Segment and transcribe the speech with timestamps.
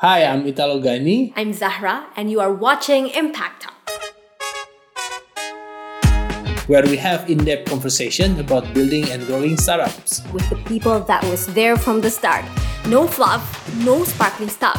[0.00, 1.32] Hi, I'm Italo Gani.
[1.36, 3.72] I'm Zahra, and you are watching Impact Talk.
[6.68, 10.20] where we have in-depth conversation about building and growing startups.
[10.34, 12.44] With the people that was there from the start.
[12.84, 13.40] No fluff,
[13.86, 14.76] no sparkling stuff.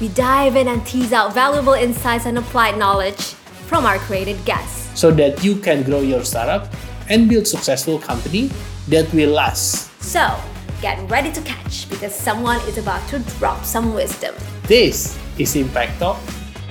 [0.00, 3.38] We dive in and tease out valuable insights and applied knowledge
[3.70, 4.90] from our created guests.
[4.98, 6.66] So that you can grow your startup
[7.08, 8.50] and build successful company
[8.88, 9.86] that will last.
[10.02, 10.34] So,
[10.80, 14.34] get ready to catch because someone is about to drop some wisdom.
[14.64, 16.18] This is Impact Talk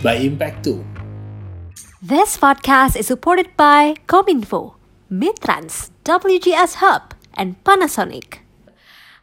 [0.02, 0.86] by Impact 2.
[2.02, 4.76] This podcast is supported by Cominfo,
[5.12, 8.47] Mitrans, WGS Hub, and Panasonic.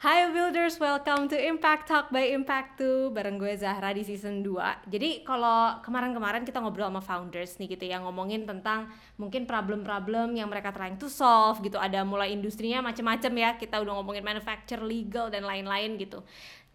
[0.04, 4.92] Hai Builders, welcome to Impact Talk by Impact 2 bareng gue Zahra di season 2.
[4.92, 10.52] Jadi kalau kemarin-kemarin kita ngobrol sama founders nih gitu ya ngomongin tentang mungkin problem-problem yang
[10.52, 11.80] mereka trying to solve gitu.
[11.80, 13.50] Ada mulai industrinya macam-macam ya.
[13.56, 16.20] Kita udah ngomongin manufacture, legal dan lain-lain gitu.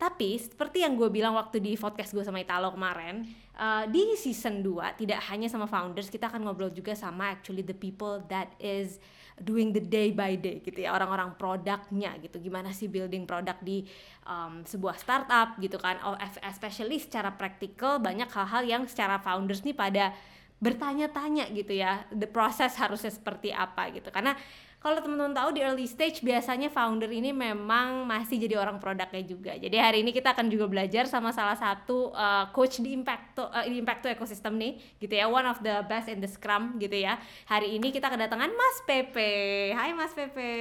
[0.01, 3.29] Tapi seperti yang gue bilang waktu di podcast gue sama Italo kemarin,
[3.61, 7.77] uh, di season 2 tidak hanya sama founders, kita akan ngobrol juga sama actually the
[7.77, 8.97] people that is
[9.41, 12.39] doing the day by day gitu ya orang-orang produknya gitu.
[12.39, 13.87] Gimana sih building produk di
[14.27, 15.97] um, sebuah startup gitu kan.
[16.05, 20.11] Oh especially secara praktikal banyak hal-hal yang secara founders nih pada
[20.59, 24.11] bertanya-tanya gitu ya the process harusnya seperti apa gitu.
[24.11, 24.35] Karena
[24.79, 29.51] kalau teman-teman tahu di early stage biasanya founder ini memang masih jadi orang produknya juga.
[29.59, 33.67] Jadi hari ini kita akan juga belajar sama salah satu uh, coach di Impact uh,
[33.67, 35.27] di Impact ekosistem nih, gitu ya.
[35.27, 37.19] One of the best in the Scrum gitu ya.
[37.51, 39.75] Hari ini kita kedatangan Mas Pepe.
[39.75, 40.51] Hai Mas Pepe.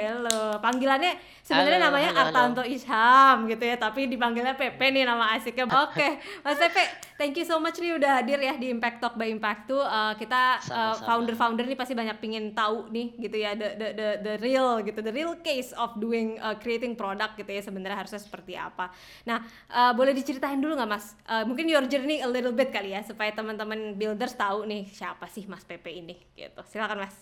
[0.00, 0.56] Halo.
[0.56, 2.72] Panggilannya sebenarnya namanya halo, Artanto halo.
[2.72, 5.68] Isham gitu ya, tapi dipanggilnya Pepe nih nama asiknya.
[5.84, 6.12] Oke, okay.
[6.40, 6.88] Mas Pepe,
[7.20, 9.84] thank you so much nih udah hadir ya di Impact Talk by Impact tuh.
[9.84, 13.88] Uh, kita uh, founder-founder nih pasti banyak pingin tahu nih gitu ya ya the the
[13.98, 17.98] the, the real gitu the real case of doing uh, creating product gitu ya sebenarnya
[17.98, 18.94] harusnya seperti apa
[19.26, 22.94] nah uh, boleh diceritain dulu nggak mas uh, mungkin your journey a little bit kali
[22.94, 27.16] ya supaya teman-teman builders tahu nih siapa sih mas Pepe ini gitu silakan mas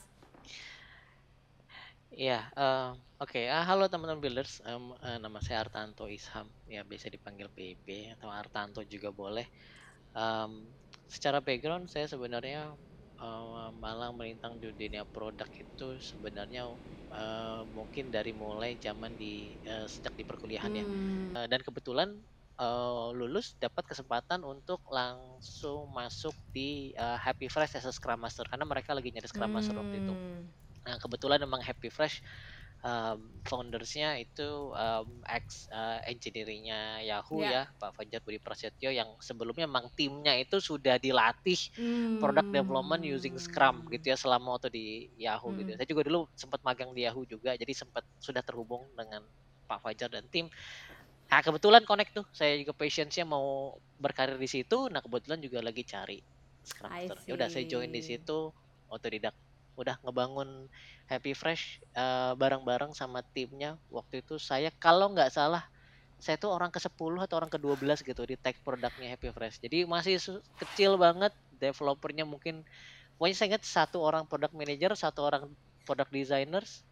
[2.10, 2.92] Iya, uh,
[3.22, 3.32] oke.
[3.32, 3.46] Okay.
[3.46, 4.58] Uh, halo teman-teman builders.
[4.66, 6.50] Um, uh, nama saya Artanto Isham.
[6.66, 9.46] Ya biasa dipanggil PP atau Artanto juga boleh.
[10.12, 10.66] Um,
[11.06, 12.74] secara background saya sebenarnya
[13.20, 16.72] uh, malang melintang di dunia produk itu sebenarnya
[17.12, 20.84] uh, mungkin dari mulai zaman di uh, sejak di perkuliahan ya.
[20.84, 21.36] Hmm.
[21.36, 22.08] Uh, dan kebetulan
[22.56, 28.48] uh, lulus dapat kesempatan untuk langsung masuk di uh, Happy Fresh as a Scrum Master
[28.48, 30.14] karena mereka lagi nyari Scrum Master waktu itu.
[30.16, 30.48] Hmm.
[30.80, 32.24] Nah, kebetulan memang Happy Fresh
[32.84, 37.68] um, foundersnya itu um, ex uh, engineeringnya Yahoo yeah.
[37.68, 42.20] ya Pak Fajar Budi Prasetyo yang sebelumnya memang timnya itu sudah dilatih hmm.
[42.20, 44.86] product development using Scrum gitu ya selama waktu di
[45.20, 45.58] Yahoo hmm.
[45.64, 45.70] gitu.
[45.72, 45.76] Ya.
[45.80, 49.24] Saya juga dulu sempat magang di Yahoo juga jadi sempat sudah terhubung dengan
[49.68, 50.50] Pak Fajar dan tim.
[51.30, 54.90] Nah kebetulan connect tuh saya juga patience mau berkarir di situ.
[54.90, 56.18] Nah kebetulan juga lagi cari
[56.60, 57.08] Scrum.
[57.24, 58.52] Ya udah saya join di situ
[58.90, 59.32] otodidak
[59.80, 60.68] udah ngebangun
[61.08, 65.64] Happy Fresh uh, bareng-bareng sama timnya waktu itu saya kalau nggak salah
[66.20, 69.64] saya tuh orang ke-10 atau orang ke-12 gitu di tech produknya Happy Fresh.
[69.64, 70.20] Jadi masih
[70.60, 72.60] kecil banget developernya mungkin
[73.16, 75.48] pokoknya saya ingat satu orang product manager, satu orang
[75.88, 76.84] product designers,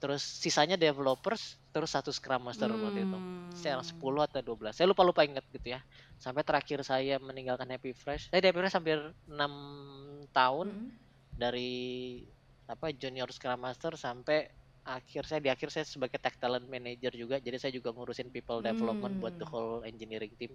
[0.00, 2.80] terus sisanya developers, terus satu scrum master hmm.
[2.80, 3.18] waktu itu.
[3.60, 4.72] Saya orang 10 atau 12.
[4.72, 5.80] Saya lupa-lupa inget gitu ya.
[6.16, 8.32] Sampai terakhir saya meninggalkan Happy Fresh.
[8.32, 8.98] Saya di Happy Fresh hampir
[9.28, 10.68] 6 tahun.
[10.72, 11.03] Hmm
[11.34, 12.22] dari
[12.64, 14.48] apa junior scrum master sampai
[14.84, 18.60] akhir saya di akhir saya sebagai tech talent manager juga jadi saya juga ngurusin people
[18.60, 19.22] development hmm.
[19.24, 19.52] buat the hmm.
[19.52, 20.52] whole engineering team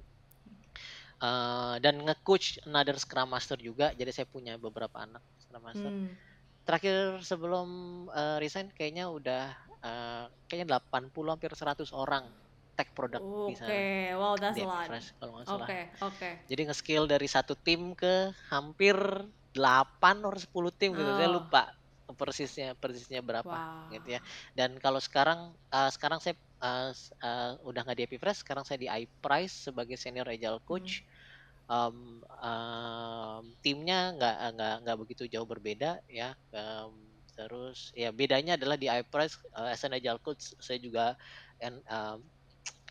[1.22, 6.10] uh, dan nge-coach another scrum master juga jadi saya punya beberapa anak scrum master hmm.
[6.66, 7.68] terakhir sebelum
[8.14, 9.50] uh, resign kayaknya udah
[9.82, 12.30] uh, kayaknya 80 hampir 100 orang
[12.78, 13.50] tech product okay.
[13.52, 13.66] bisa
[14.16, 14.88] wow that's a lot
[15.20, 15.84] kalau nggak salah okay.
[16.00, 16.34] okay.
[16.48, 18.96] jadi nge-scale dari satu tim ke hampir
[19.56, 21.12] 8 atau 10 tim gitu.
[21.16, 21.42] Saya oh.
[21.42, 21.74] lupa
[22.18, 23.94] persisnya persisnya berapa wow.
[23.94, 24.22] gitu ya.
[24.58, 28.90] Dan kalau sekarang uh, sekarang saya uh, uh, udah nggak di Epifresh, sekarang saya di
[28.90, 31.02] iPrice sebagai senior agile coach.
[31.06, 31.18] Hmm.
[31.70, 31.98] Um,
[32.42, 36.34] um, timnya nggak nggak nggak begitu jauh berbeda ya.
[36.50, 36.98] Um,
[37.38, 41.16] terus ya bedanya adalah di iPrice uh, as an agile coach saya juga
[41.64, 42.20] and, um,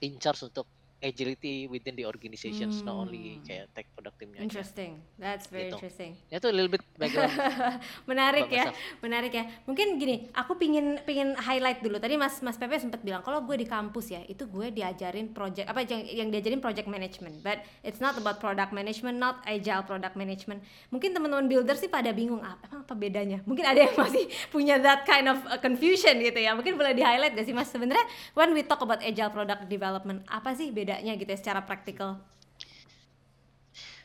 [0.01, 0.65] in charge untuk
[1.05, 2.87] agility within the organizations, hmm.
[2.89, 3.45] not only hmm.
[3.45, 4.41] kayak tech product timnya.
[4.41, 5.21] Interesting, aja.
[5.21, 5.77] that's very gitu.
[5.77, 6.13] interesting.
[6.33, 7.35] Ya tuh little bit background.
[8.11, 8.73] menarik ya,
[9.05, 9.45] menarik ya.
[9.69, 12.01] Mungkin gini, aku pingin pingin highlight dulu.
[12.01, 15.69] Tadi Mas Mas Pepe sempat bilang kalau gue di kampus ya, itu gue diajarin project
[15.69, 20.17] apa yang yang diajarin project management, but it's not about product management, not agile product
[20.17, 20.65] management.
[20.89, 23.39] Mungkin teman-teman builder sih pada bingung apa emang apa bedanya.
[23.49, 24.25] Mungkin ada yang masih
[24.55, 26.55] punya that kind of uh, confusion gitu ya.
[26.55, 28.07] Mungkin boleh di highlight gak sih Mas sebenarnya
[28.39, 32.11] when we talk about agile product development apa sih beda bedanya gitu ya secara praktikal?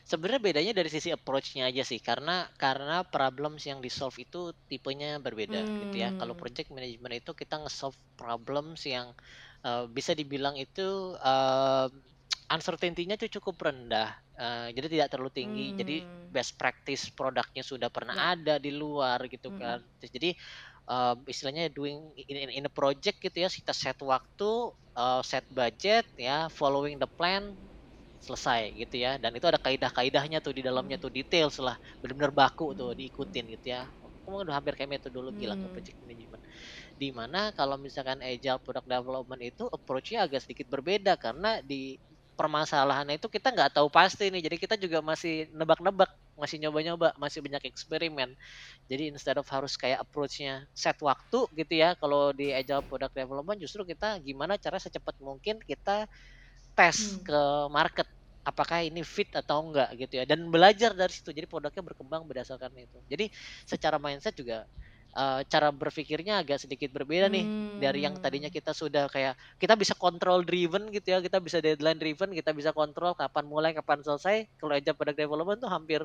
[0.04, 5.64] Sebenarnya bedanya dari sisi approach-nya aja sih, karena karena problems yang di-solve itu tipenya berbeda
[5.80, 6.12] gitu ya.
[6.20, 6.36] Kalau Hmm.
[6.36, 9.16] project management itu kita nge-solve problems yang
[9.64, 11.88] uh, bisa dibilang itu uh,
[12.52, 15.66] uncertainty-nya tuh cukup rendah, uh, jadi tidak terlalu tinggi.
[15.72, 16.28] Jadi Hmm.
[16.28, 18.36] best practice produknya sudah pernah Ya.
[18.36, 19.56] ada di luar gitu Mm-mm.
[19.56, 19.80] kan.
[20.04, 20.36] Jadi
[20.88, 24.50] uh, istilahnya doing in, in, in a project gitu ya, kita set waktu,
[24.96, 27.56] uh, set budget ya, following the plan,
[28.24, 29.16] selesai gitu ya.
[29.20, 33.66] Dan itu ada kaidah-kaidahnya tuh di dalamnya tuh detail lah benar-benar baku tuh diikutin gitu
[33.76, 33.84] ya.
[34.24, 35.72] Kamu udah hampir kayak metodologi lah ke Hmm.
[35.72, 36.40] project management.
[36.96, 41.98] Di mana kalau misalkan agile product development itu approach-nya agak sedikit berbeda karena di
[42.38, 47.40] permasalahannya itu kita nggak tahu pasti nih jadi kita juga masih nebak-nebak masih nyoba-nyoba masih
[47.44, 48.34] banyak eksperimen.
[48.90, 53.58] Jadi instead of harus kayak approach-nya set waktu gitu ya kalau di agile product development
[53.62, 56.06] justru kita gimana cara secepat mungkin kita
[56.74, 57.26] tes Hmm.
[57.26, 57.40] ke
[57.70, 58.06] market
[58.44, 60.24] apakah ini fit atau enggak gitu ya.
[60.28, 62.98] Dan belajar dari situ jadi produknya berkembang berdasarkan itu.
[63.08, 63.30] Jadi
[63.64, 64.66] secara mindset juga
[65.16, 68.54] eh, cara berpikirnya agak sedikit berbeda nih dari yang tadinya Hmm.
[68.54, 72.70] kita sudah kayak kita bisa control driven gitu ya kita bisa deadline driven kita bisa
[72.70, 76.00] kontrol kapan mulai kapan selesai kalau aja product development tuh hampir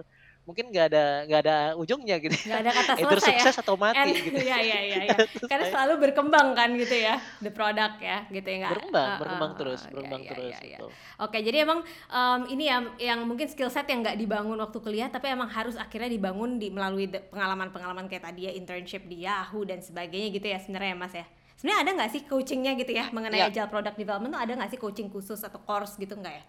[0.50, 3.38] mungkin nggak ada nggak ada ujungnya gitu Nggak ada kata either selesai ya.
[3.46, 5.18] sukses atau mati And gitu ya ya ya ya.
[5.46, 8.74] Karena selalu berkembang kan gitu ya the product ya gitu ya nggak.
[8.74, 10.78] berkembang Uh, berkembang uh, terus ya, berkembang ya, terus ya, ya.
[11.22, 11.80] Oke, jadi emang
[12.10, 15.78] em, ini ya yang mungkin skill set yang nggak dibangun waktu kuliah, tapi emang harus
[15.78, 20.58] akhirnya dibangun di melalui pengalaman-pengalaman kayak tadi ya internship di Yahoo dan sebagainya gitu ya
[20.58, 21.26] sebenarnya ya Mas ya.
[21.60, 23.52] Sebenarnya ada nggak sih coachingnya gitu ya mengenai Ya.
[23.52, 26.44] agile product development tuh ada nggak sih coaching khusus atau course gitu nggak ya?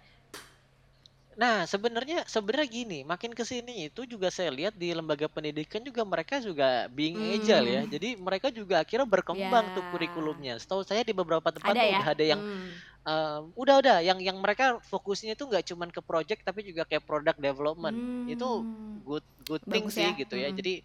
[1.40, 6.04] Nah, sebenarnya sebenarnya gini, makin ke sini itu juga saya lihat di lembaga pendidikan juga
[6.04, 7.82] mereka juga being agile ya.
[7.82, 7.88] Hmm.
[7.88, 9.88] Jadi mereka juga akhirnya berkembang tuh Ya.
[9.88, 10.60] kurikulumnya.
[10.60, 11.96] Setahu saya di beberapa tempat Ada tuh ya.
[11.96, 12.82] udah ada yang Hmm.
[13.08, 17.04] eh, udah udah yang yang mereka fokusnya itu nggak cuman ke project tapi juga kayak
[17.08, 17.98] product development.
[18.28, 19.00] Itu Hmm.
[19.00, 20.12] good good thing Bagus sih ya.
[20.16, 20.50] gitu ya.
[20.50, 20.56] Hmm.
[20.56, 20.84] Jadi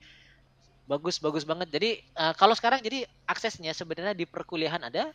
[0.86, 1.68] bagus bagus banget.
[1.74, 5.10] Jadi eh, kalau sekarang jadi aksesnya sebenarnya di perkuliahan ada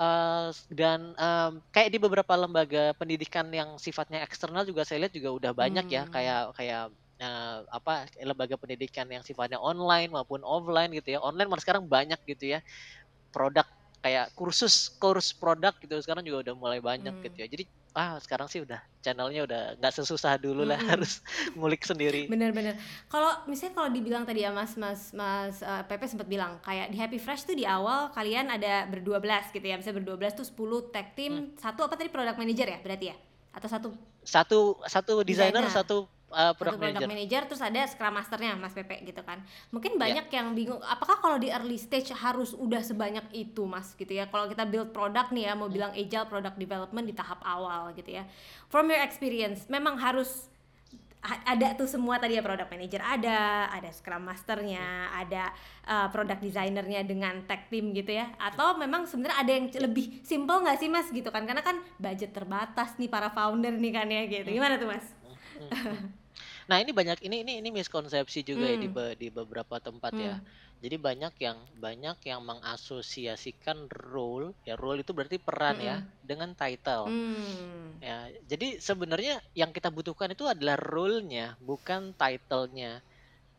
[0.00, 5.30] eh, dan em, kayak di beberapa lembaga pendidikan yang sifatnya eksternal juga saya lihat juga
[5.36, 6.10] udah banyak ya Hmm.
[6.10, 6.82] kayak kayak
[7.20, 11.20] eh, apa lembaga pendidikan yang sifatnya online maupun offline gitu ya.
[11.22, 12.60] Online malah sekarang banyak gitu ya.
[13.34, 13.66] Produk
[14.02, 17.30] kayak kursus kurs produk gitu sekarang juga udah mulai banyak Hmm.
[17.30, 17.48] gitu ya.
[17.52, 20.90] Jadi ah sekarang sih udah channelnya udah nggak sesusah dulu lah Mm-mm.
[20.94, 21.18] harus
[21.58, 22.30] ngulik sendiri.
[22.30, 22.78] Bener-bener.
[23.08, 26.96] Kalau misalnya kalau dibilang tadi ya Mas Mas Mas eh, Pepe sempat bilang kayak di
[27.00, 29.74] Happy Fresh tuh di awal kalian ada berdua belas gitu ya.
[29.74, 33.16] Bisa berdua belas tuh 10 tag team, satu apa tadi product manager ya berarti ya?
[33.50, 33.88] Atau satu
[34.22, 35.72] Satu satu desainer, Desainer.
[35.72, 37.08] satu uh, product product manager.
[37.10, 39.42] manager terus ada scrum masternya Mas Pepe gitu kan.
[39.70, 39.98] Mungkin Ya.
[39.98, 44.30] banyak yang bingung apakah kalau di early stage harus udah sebanyak itu Mas gitu ya.
[44.30, 48.10] Kalau kita build product nih ya mau bilang agile product development di tahap awal gitu
[48.16, 48.24] ya.
[48.70, 50.46] From your experience memang harus
[51.20, 55.52] ha- ada tuh semua tadi ya product manager ada, ada scrum masternya, ada
[55.84, 58.32] uh, product designernya dengan tech team gitu ya.
[58.40, 61.44] Atau memang sebenarnya ada yang lebih simple nggak sih Mas gitu kan?
[61.44, 64.48] Karena kan budget terbatas nih para founder nih kan ya gitu.
[64.48, 65.06] Gimana tuh Mas?
[66.70, 68.94] Nah ini banyak ini ini ini miskonsepsi juga ya di Hmm.
[68.96, 70.34] be- di beberapa tempat ya.
[70.34, 70.50] Hmm.
[70.82, 73.78] Jadi banyak yang banyak yang mengasosiasikan
[74.12, 76.12] role ya role itu berarti peran ya Mm-mm.
[76.22, 77.04] dengan title.
[77.04, 78.00] Hmm.
[78.00, 83.04] Ya, jadi sebenarnya yang kita butuhkan itu adalah role-nya, bukan title-nya.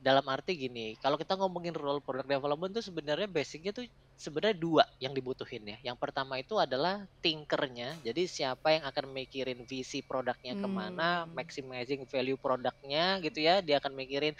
[0.02, 3.86] Dalam arti gini, kalau kita ngomongin role product development tuh sebenarnya basicnya tuh
[4.18, 5.94] sebenarnya dua yang dibutuhin ya.
[5.94, 11.38] Yang pertama itu adalah thinkernya, jadi siapa yang akan mikirin visi produknya ke mana, Hmm.
[11.38, 13.62] maximizing value produknya gitu ya.
[13.62, 14.34] Dia akan mikirin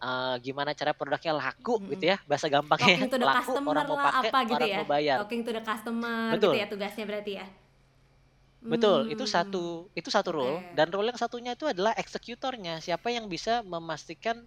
[0.00, 1.92] uh, gimana cara produknya laku Mm-mm.
[1.92, 4.68] gitu ya, bahasa gampangnya Talking to the laku, customer orang mau pakai, apa gitu orang
[4.72, 4.78] ya.
[4.80, 5.16] mau bayar.
[5.28, 6.40] Talking to the customer Betul.
[6.40, 7.46] gitu ya tugasnya berarti ya.
[8.62, 9.34] Betul, itu Hmm.
[9.34, 10.72] satu itu satu role Oke.
[10.78, 12.78] dan role yang satunya itu adalah eksekutornya.
[12.78, 14.40] Siapa yang bisa memastikan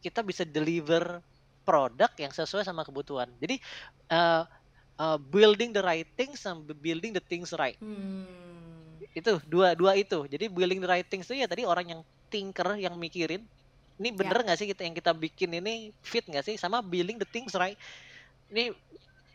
[0.00, 1.20] kita bisa deliver
[1.64, 3.28] produk yang sesuai sama kebutuhan.
[3.38, 3.60] Jadi
[4.10, 4.44] uh,
[4.98, 7.76] uh, building the right things and building the things right.
[7.78, 8.26] Hmm.
[9.14, 10.26] Itu dua dua itu.
[10.26, 12.02] Jadi building the right things itu ya tadi orang yang
[12.32, 13.44] thinker yang mikirin
[14.00, 14.16] ini Ya.
[14.16, 17.52] bener nggak sih kita yang kita bikin ini fit nggak sih sama building the things
[17.52, 17.76] right.
[18.48, 18.72] Ini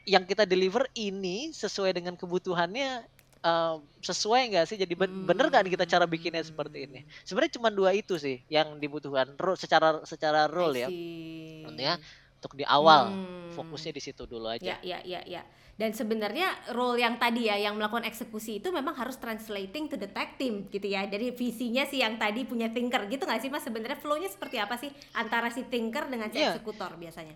[0.09, 3.05] yang kita deliver ini sesuai dengan kebutuhannya
[3.45, 7.53] eh, sesuai nggak sih jadi ben- bener nggak nih kita cara bikinnya seperti ini sebenarnya
[7.57, 10.89] cuma dua itu sih yang dibutuhkan secara secara role ya.
[11.65, 11.95] Tentunya
[12.35, 13.53] untuk di awal Hmm.
[13.55, 15.41] fokusnya di situ dulu Ya, aja ya, ya, ya.
[15.75, 20.07] Dan sebenarnya role yang tadi ya yang melakukan eksekusi itu memang harus translating to the
[20.07, 21.03] tech team gitu ya.
[21.07, 23.63] Dari visinya si yang tadi punya thinker gitu nggak sih Mas?
[23.63, 26.55] Sebenarnya flow-nya seperti apa sih antara si thinker dengan si Iya.
[26.55, 27.35] eksekutor biasanya?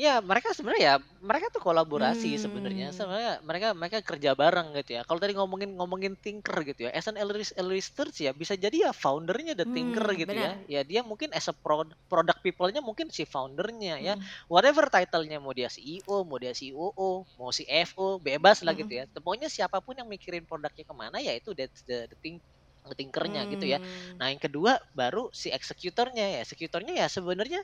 [0.00, 2.88] Ya, mereka sebenarnya ya, mereka tuh kolaborasi sebenarnya.
[2.88, 2.96] Hmm.
[2.96, 5.04] Sebenarnya mereka mereka kerja bareng gitu ya.
[5.04, 8.56] Kalau tadi ngomongin ngomongin thinker gitu ya, as an early ris- early research ya bisa
[8.56, 10.56] jadi ya foundernya the thinker Hmm, gitu benar.
[10.64, 10.80] ya.
[10.80, 14.14] Ya dia mungkin as a pro- product people-nya mungkin si foundernya ya.
[14.16, 14.48] Mm-mm.
[14.48, 19.04] Whatever title-nya mau dia CEO, mau dia COO, mau CFO, bebas lah gitu ya.
[19.20, 22.40] Pokoknya siapa pun yang mikirin produknya ke mana ya itu that's the, the think
[22.88, 23.76] the thinkernya gitu ya.
[23.84, 24.16] Hmm.
[24.16, 26.48] Nah, yang kedua baru si eksekutornya ya.
[26.48, 27.60] Eksekutornya ya sebenarnya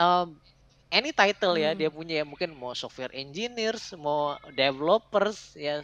[0.00, 0.38] um,
[0.92, 1.78] any title ya Hmm.
[1.78, 5.82] dia punya ya mungkin mau software engineers, mau developers ya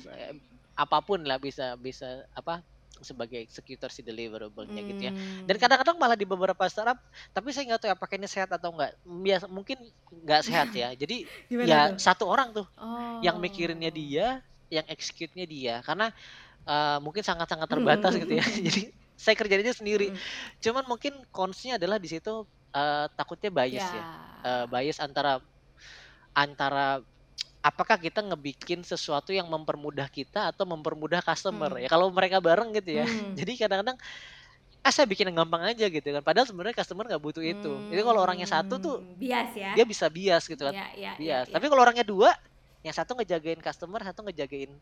[0.74, 2.62] apa pun lah bisa bisa apa
[3.02, 5.12] sebagai eksekutor si deliverable-nya gitu ya.
[5.48, 5.62] Dan Hmm.
[5.62, 6.98] kadang-kadang malah di beberapa startup,
[7.34, 8.94] tapi saya nggak tahu ya apakah ini sehat atau enggak.
[9.02, 9.78] Biasa mungkin
[10.10, 10.94] nggak sehat ya.
[11.02, 11.98] Jadi Gimana ya tuh?
[11.98, 12.66] satu orang tuh
[13.22, 13.42] yang Oh.
[13.42, 15.74] mikirinnya dia, yang execute-nya dia.
[15.86, 16.10] Karena
[16.68, 18.44] eh, mungkin sangat-sangat terbatas gitu ya.
[18.66, 20.10] Jadi saya kerjanya sendiri.
[20.10, 20.20] Mm.
[20.64, 24.04] Cuman mungkin cons-nya adalah di situ eh, takutnya bias ya.
[24.04, 24.10] Ya.
[24.44, 25.40] Eh, bias antara
[26.34, 27.00] antara
[27.64, 31.82] apakah kita ngebikin sesuatu yang mempermudah kita atau mempermudah customer Hmm.
[31.82, 33.34] ya kalau mereka bareng gitu ya Hmm.
[33.38, 33.98] jadi kadang-kadang
[34.84, 38.02] ah saya bikin yang gampang aja gitu kan padahal sebenarnya customer nggak butuh itu itu
[38.04, 39.72] kalau orangnya satu tuh Hmm, bias ya.
[39.74, 41.52] dia bisa bias gitu kan Ya, ya, ya, bias ya.
[41.54, 42.32] tapi kalau orangnya dua
[42.84, 44.76] yang satu ngejagain customer satu ngejagain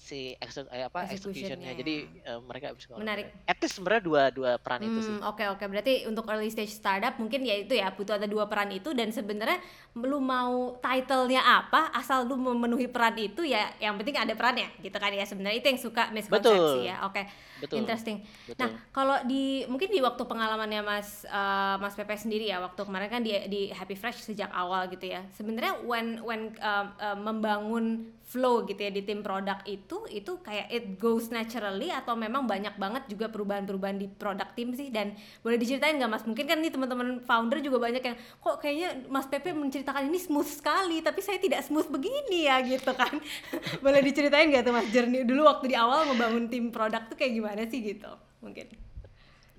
[0.00, 1.76] si ekse- eh, apa Executionnya.
[1.76, 3.28] jadi eh, mereka bisa Menarik.
[3.44, 5.12] at least sebenarnya dua dua peran itu sih.
[5.12, 5.64] Hmm, oke oke.
[5.68, 9.12] Berarti untuk early stage startup mungkin ya itu ya butuh ada dua peran itu dan
[9.12, 9.60] sebenarnya
[9.92, 14.96] lu mau title-nya apa asal lu memenuhi peran itu ya yang penting ada perannya gitu
[14.96, 15.28] kan ya.
[15.28, 16.88] Sebenarnya itu yang suka miskonsepsi Betul.
[16.88, 16.96] ya.
[17.04, 17.22] Oke
[17.60, 17.76] betul.
[17.84, 18.24] interesting.
[18.48, 18.56] Betul.
[18.56, 23.12] Nah kalau di mungkin di waktu pengalamannya mas eh, mas Pepe sendiri ya waktu kemarin
[23.12, 25.28] kan di di Happy Fresh sejak awal gitu ya.
[25.36, 27.86] Sebenarnya when when um, um, membangun
[28.30, 32.74] flow gitu ya di tim produk itu itu kayak it goes naturally atau memang banyak
[32.78, 34.92] banget juga perubahan-perubahan di produk tim sih.
[34.92, 36.24] Dan boleh diceritain nggak mas?
[36.28, 40.46] Mungkin kan nih teman-teman founder juga banyak yang kok kayaknya mas Pepe menceritakan ini smooth
[40.46, 43.18] sekali tapi saya tidak smooth begini ya gitu kan.
[43.84, 47.34] Boleh diceritain nggak tuh mas journey dulu waktu di awal membangun tim produk tuh kayak
[47.34, 48.10] gimana sih gitu?
[48.44, 48.70] Mungkin.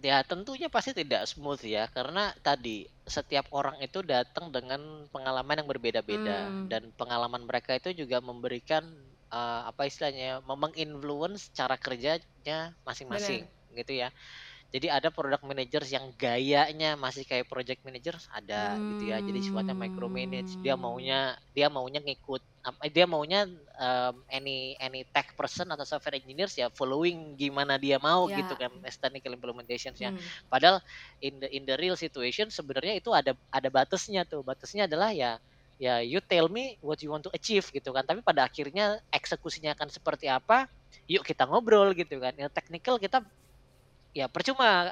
[0.01, 5.69] Ya tentunya pasti tidak smooth ya karena tadi setiap orang itu datang dengan pengalaman yang
[5.69, 6.47] berbeda-beda.
[6.47, 6.65] Hmm.
[6.71, 8.81] dan pengalaman mereka itu juga memberikan
[9.33, 14.09] eh, apa istilahnya menginfluence cara kerjanya masing-masing gitu ya.
[14.71, 19.19] Jadi ada product managers yang gayanya masih kayak project managers ada gitu ya.
[19.19, 20.55] Jadi sifatnya micromanage.
[20.63, 20.79] Dia Hmm.
[20.79, 23.49] maunya dia maunya ngikut apa dia maunya
[23.81, 28.37] um, any any tech person atau software engineers ya following gimana dia mau Ya.
[28.37, 28.71] gitu kan
[29.01, 30.09] technical implementations ya.
[30.09, 30.31] Hmm.
[30.47, 30.79] Padahal
[31.19, 34.41] in the in the real situation sebenarnya itu ada ada batasnya tuh.
[34.45, 35.35] Batasnya adalah ya
[35.81, 38.05] ya you tell me what you want to achieve gitu kan.
[38.05, 40.69] Tapi pada akhirnya eksekusinya akan seperti apa?
[41.09, 42.33] Yuk kita ngobrol gitu kan.
[42.37, 43.25] Yang technical kita
[44.11, 44.91] ya percuma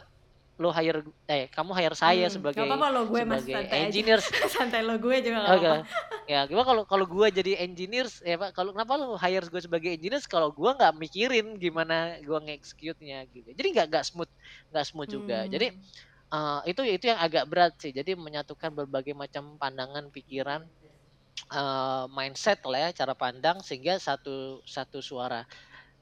[0.60, 3.79] lo hire eh kamu hire saya Hmm, sebagai nggak apa-apa lo gue mas sebagai santai
[3.88, 3.88] aja.
[3.88, 5.72] engineers santai lo gue juga nggak Oke.
[5.72, 5.77] apa-apa
[6.29, 9.89] Ya, gimana kalau kalau gue jadi engineers ya Pak, kalau kenapa lu hire gue sebagai
[9.98, 13.50] engineers kalau gue nggak mikirin gimana gue nge-execute-nya gitu.
[13.58, 14.29] Jadi nggak nggak smooth
[14.69, 15.50] nggak smooth juga.
[15.50, 15.50] Hmm.
[15.50, 15.67] Jadi
[16.38, 17.91] eh, itu itu yang agak berat sih.
[17.96, 20.69] Jadi menyatukan berbagai macam pandangan, pikiran,
[21.54, 25.44] eh, mindset lah ya, cara pandang sehga satu satu suara.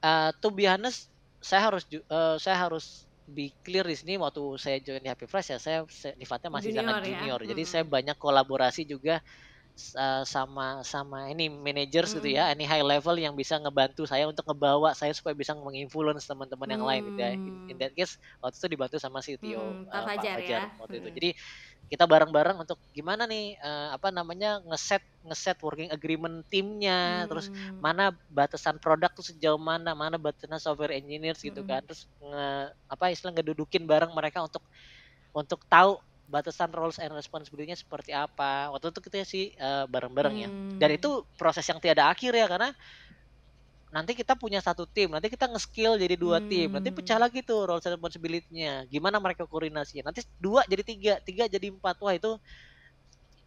[0.03, 1.09] Eh, to be honest,
[1.41, 5.27] saya harus ju- eh, saya harus be clear di sini waktu saya join di Happy
[5.27, 7.23] Fresh ya saya se- sifatnya masih sangat Junior ya?
[7.23, 7.39] junior.
[7.43, 7.67] Jadi Mm-mm.
[7.67, 9.19] saya banyak kolaborasi juga
[9.77, 14.25] s- eh, sama sama ini managers gitu ya, ini high level yang bisa ngebantu saya
[14.29, 17.31] untuk ngebawa saya supaya bisa menginfluence teman-teman yang lain gitu ya.
[17.45, 17.81] In, in Hmm.
[17.81, 20.69] that case waktu itu dibantu sama CTO Hmm, eh, Pak Fajar ya.
[20.81, 21.09] waktu itu.
[21.09, 21.17] Hmm.
[21.17, 21.29] Jadi
[21.87, 27.81] kita bareng-bareng untuk gimana nih eh, apa namanya ngeset ngeset working agreement timnya, terus Hmm.
[27.81, 31.67] mana batasan produk tuh sejauh mana, mana batasan software engineers gitu Mm-mm.
[31.67, 34.63] kan, terus nge, apa istilah ngedudukin bareng mereka untuk
[35.35, 38.67] untuk tahu batasan roles and responsibility-nya seperti apa.
[38.75, 40.49] Waktu itu kita sih eh, bareng-bareng ya.
[40.75, 40.99] Dan Hmm.
[40.99, 42.69] itu proses yang tiada akhir ya karena
[43.97, 46.97] nanti kita punya satu tim, nanti kita nge-skill jadi dua tim, nanti Hmm.
[46.97, 48.85] pecah lagi tuh roles and responsibility-nya.
[48.93, 50.13] Gimana mereka koordinasinya?
[50.13, 51.97] Nanti dua jadi tiga, tiga jadi empat.
[52.05, 52.37] Wah itu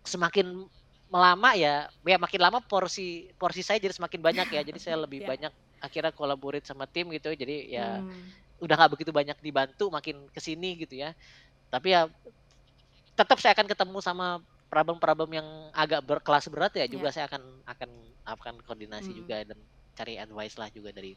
[0.07, 0.67] semakin
[1.11, 4.61] melama ya, ya makin lama porsi porsi saya jadi semakin banyak ya.
[4.67, 5.29] Jadi saya lebih Ya.
[5.31, 5.53] banyak
[5.83, 7.33] akhirnya collaborate sama tim gitu.
[7.35, 8.41] Jadi ya Hmm.
[8.63, 11.13] udah nggak begitu banyak dibantu, makin ke sini gitu ya.
[11.73, 12.09] Tapi ya
[13.19, 14.27] tetap saya akan ketemu sama
[14.71, 17.91] problem-problem yang agak berkelas berat ya juga saya akan akan
[18.25, 19.19] akan koordinasi Hmm.
[19.19, 19.59] juga dan
[20.01, 21.13] cari advice lah juga dari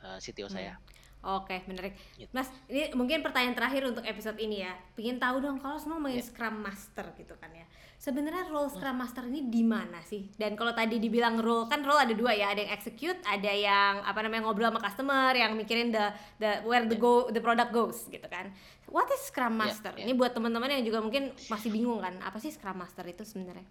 [0.00, 0.80] eh, CTO saya.
[1.26, 1.98] Oke, menarik.
[2.14, 2.30] Gitu.
[2.30, 4.78] Mas, ini mungkin pertanyaan terakhir untuk episode ini ya.
[4.94, 6.26] Pengen tahu dong kalau semua ngomongin Ya.
[6.28, 7.66] Scrum Master gitu kan ya.
[7.98, 10.30] Sebenarnya role Scrum Master ini di mana sih?
[10.38, 14.06] Dan kalau tadi dibilang role kan role ada dua ya, ada yang execute, ada yang
[14.06, 18.06] apa namanya ngobrol sama customer, yang mikirin the the where the go the product goes
[18.06, 18.54] gitu kan.
[18.86, 19.92] What is Scrum Ya, Master?
[19.98, 20.06] ya.
[20.06, 23.66] Ini buat teman-teman yang juga mungkin masih bingung kan, apa sih Scrum Master itu sebenarnya?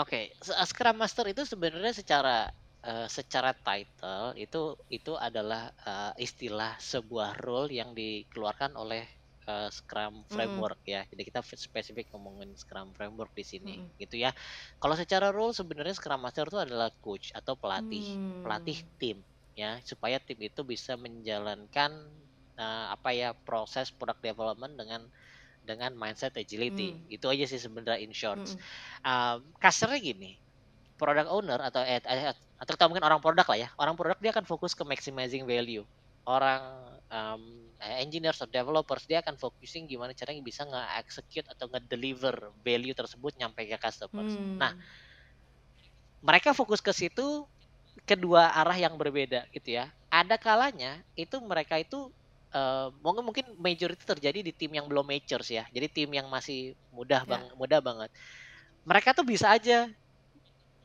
[0.00, 2.48] Oke, uh, Scrum Master itu sebenarnya secara
[2.84, 9.04] uh, secara title itu itu adalah uh, istilah sebuah role yang dikeluarkan oleh
[9.48, 11.02] uh, Scrum framework ya.
[11.10, 13.98] Jadi kita spesifik ngomongin Scrum framework di sini Mm-mm.
[14.00, 14.30] gitu ya.
[14.80, 18.42] Kalau secara role sebenarnya Scrum Master itu adalah coach atau pelatih, Hmm.
[18.44, 19.18] pelatih tim
[19.54, 21.92] ya supaya tim itu bisa menjalankan
[22.58, 25.02] uh, apa ya proses product development dengan
[25.64, 27.00] dengan mindset agility.
[27.00, 27.04] Hmm.
[27.08, 28.58] Itu aja sih sebenarnya in short Mm-mm.
[29.06, 30.36] um, kasarnya gini
[30.94, 33.68] product owner atau eh, eh, atau kita mungkin orang produk lah ya.
[33.76, 35.82] Orang produk dia akan fokus ke maximizing value.
[36.24, 36.62] Orang
[37.10, 37.42] um,
[37.82, 43.34] eh, engineers atau developers dia akan focusing gimana caranya bisa nge-execute atau nge-deliver value tersebut
[43.36, 44.32] nyampe ke customers.
[44.34, 44.56] Hmm.
[44.56, 44.72] nah
[46.24, 47.44] mereka fokus ke situ
[48.08, 49.92] kedua arah yang berbeda gitu ya.
[50.08, 52.08] Ada kalanya itu mereka itu
[52.54, 55.68] eh, mungkin mungkin majority terjadi di tim yang belum matures ya.
[55.68, 57.30] Jadi tim yang masih mudah Ya.
[57.36, 58.10] bang mudah banget.
[58.88, 59.88] Mereka tuh bisa aja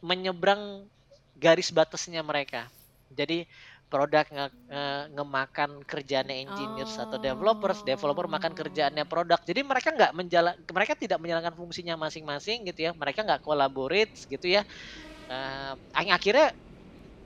[0.03, 0.87] menyeberang
[1.35, 2.67] garis batasnya mereka.
[3.11, 3.45] Jadi
[3.89, 9.39] produk nge- nge- ngemakan kerjaannya engineers atau developers developer makan kerjaannya produk.
[9.45, 12.91] Jadi mereka nggak menjalan mereka tidak menjalankan fungsinya masing-masing gitu ya.
[12.93, 14.61] Mereka nggak collaborate gitu ya.
[15.29, 16.51] Eh, ang- akhirnya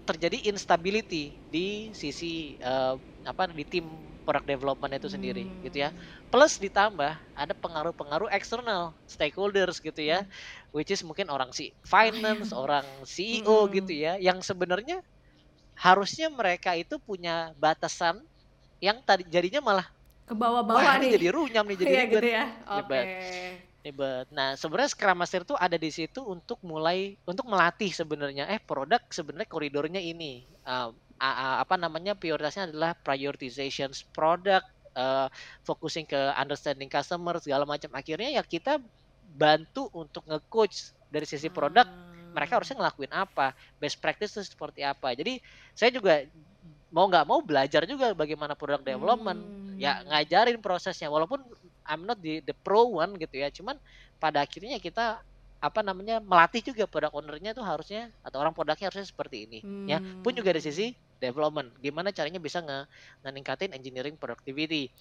[0.03, 3.85] terjadi instability di sisi eh, apa di tim
[4.27, 5.63] product development itu sendiri Hmm.
[5.63, 5.89] gitu ya.
[6.27, 10.27] Plus ditambah ada pengaruh-pengaruh eksternal stakeholders gitu ya
[10.75, 13.71] which is mungkin orang si finance orang CEO Mm-mm.
[13.71, 14.99] gitu ya yang sebenarnya
[15.77, 18.19] harusnya mereka itu punya batasan
[18.83, 19.87] yang tadi jadinya malah
[20.27, 20.33] ke
[20.73, 22.43] wah bawah-bawah nih jadi runyam nih jadi Iya ribet gitu ya
[22.81, 23.09] oke Ribet.
[23.85, 24.27] ribet.
[24.31, 29.01] Nah, sebenarnya Scrum Master itu ada di situ untuk mulai untuk melatih sebenarnya eh produk
[29.11, 30.47] sebenarnya koridornya ini.
[30.67, 34.65] A- a- apa namanya prioritasnya adalah prioritizations product
[34.97, 35.27] uh,
[35.67, 37.91] focusing ke understanding customer segala macam.
[37.95, 38.79] Akhirnya ya kita
[39.33, 41.85] bantu untuk nge-coach dari sisi produk
[42.33, 45.13] mereka harusnya ngelakuin apa, best practice itu seperti apa.
[45.13, 45.37] Jadi
[45.77, 46.25] saya juga
[46.93, 49.73] mau nggak mau belajar juga bagaimana product development Hmm.
[49.75, 51.41] ya ngajarin prosesnya walaupun
[51.89, 53.75] I'm not the, the pro one gitu ya cuman
[54.21, 55.17] pada akhirnya kita
[55.63, 59.97] apa namanya melatih juga product ownernya tuh harusnya atau orang produknya harusnya seperti ini ya
[60.21, 60.63] pun juga dari Hmm.
[60.63, 62.85] sisi development gimana caranya bisa nge
[63.25, 64.91] ngeningkatin engineering productivity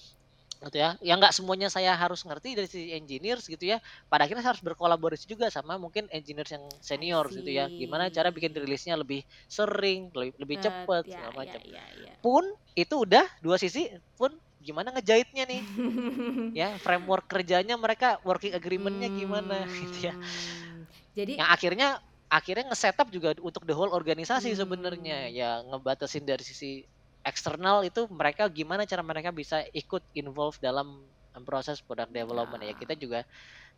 [0.69, 4.43] gitu ya yang nggak semuanya saya harus ngerti dari sisi engineers gitu ya pada akhirnya
[4.47, 8.95] saya harus berkolaborasi juga sama mungkin engineers yang senior gitu ya gimana cara bikin rilisnya
[8.99, 12.15] lebih sering lebih lebih cepet ya, segala ya, macam ya, ya.
[12.23, 12.45] pun
[12.79, 14.31] itu udah dua sisi pun
[14.63, 15.63] gimana ngejahitnya nih
[16.59, 20.87] ya framework kerjanya mereka working agreementnya gimana gitu ya Hmm.
[21.17, 21.89] Jadi yang akhirnya
[22.33, 24.57] akhirnya nge-setup juga untuk the whole organisasi Hmm.
[24.57, 26.85] sebenarnya ya ngebatasin dari sisi
[27.23, 31.07] eksternal itu mereka gimana cara mereka bisa ikut involve dalam
[31.47, 32.77] proses product development ya Ya.
[32.77, 33.21] kita juga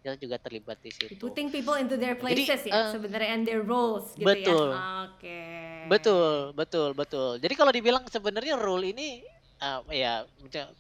[0.02, 3.44] kita juga terlibat di situ putting people into their Jadi, places ya eh, sebenarnya and
[3.46, 4.74] their roles gitu betul.
[4.74, 5.06] ya.
[5.08, 5.40] Oke.
[5.84, 7.30] Betul, betul, betul.
[7.40, 9.20] Jadi kalau dibilang sebenarnya role ini
[9.60, 10.24] uh, ya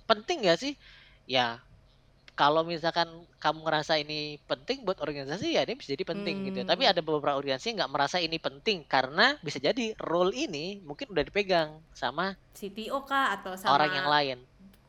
[0.08, 0.72] penting nggak sih?
[1.28, 1.60] Ya
[2.34, 3.06] kalau misalkan
[3.38, 6.58] kamu ngerasa ini penting buat organisasi ya ini bisa jadi penting gitu.
[6.62, 6.66] ya.
[6.66, 6.92] Tapi Hmm.
[6.92, 11.78] ada beberapa organisasi nggak merasa ini penting karena bisa jadi role ini mungkin udah dipegang
[11.94, 14.38] sama CTO kah atau sama orang yang lain.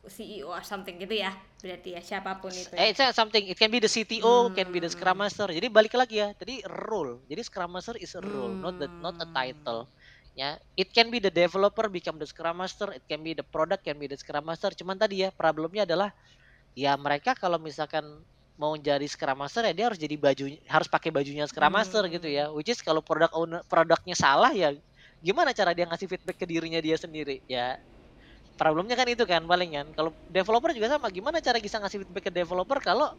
[0.06, 1.34] CEO or something gitu ya.
[1.62, 2.70] Berarti ya siapa pun itu.
[2.78, 2.94] Eh, ya.
[2.94, 3.42] it's not something.
[3.50, 4.94] It can be the CTO, can be the Hmm.
[4.94, 5.50] Scrum Master.
[5.50, 6.30] Jadi balik lagi ya.
[6.38, 7.26] Tadi role.
[7.26, 9.34] Jadi Scrum Master is a role, not the not a Hmm.
[9.34, 9.90] title.
[10.36, 12.92] Ya, it can be the developer become the Scrum Master.
[12.94, 14.76] It can be the product can be the Scrum Master.
[14.78, 16.12] Cuman tadi ya problemnya adalah
[16.76, 18.04] ya mereka kalau misalkan
[18.56, 22.28] mau jadi Scrum Master ya dia harus jadi baju harus pakai bajunya Scrum Master gitu
[22.28, 22.48] ya.
[22.48, 22.56] Hmm.
[22.60, 24.76] Which is kalau product owner produknya salah ya
[25.24, 27.44] gimana cara dia ngasih feedback ke dirinya dia sendiri?
[27.48, 27.80] Ya
[28.56, 32.24] problemnya kan itu kan paling kan kalau developer juga sama gimana cara bisa ngasih feedback
[32.28, 33.12] ke developer kalau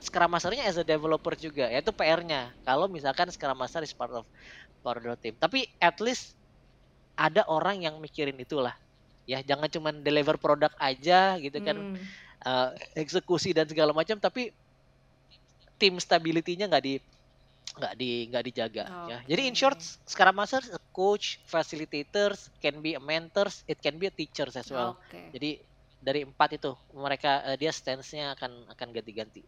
[0.00, 1.68] Scrum Masternya as a developer juga?
[1.68, 4.24] Ya itu PR-nya kalau misalkan Scrum Master is part of
[4.80, 5.34] part of the team.
[5.36, 6.38] Tapi at least
[7.18, 8.72] ada orang yang mikirin itulah
[9.30, 12.04] ya jangan cuman deliver produk aja gitu kan Hmm.
[12.48, 12.70] eh,
[13.02, 14.42] eksekusi dan segala macam tapi
[15.80, 16.94] tim stability-nya nggak di
[17.78, 19.78] nggak di nggak dijaga ya jadi in short.
[20.10, 20.62] Scrum Master
[20.98, 25.22] coach facilitators can be a mentors it can be a teachers as well Oke.
[25.34, 25.50] jadi
[26.00, 29.42] dari empat itu mereka eh, dia stance-nya akan akan ganti-ganti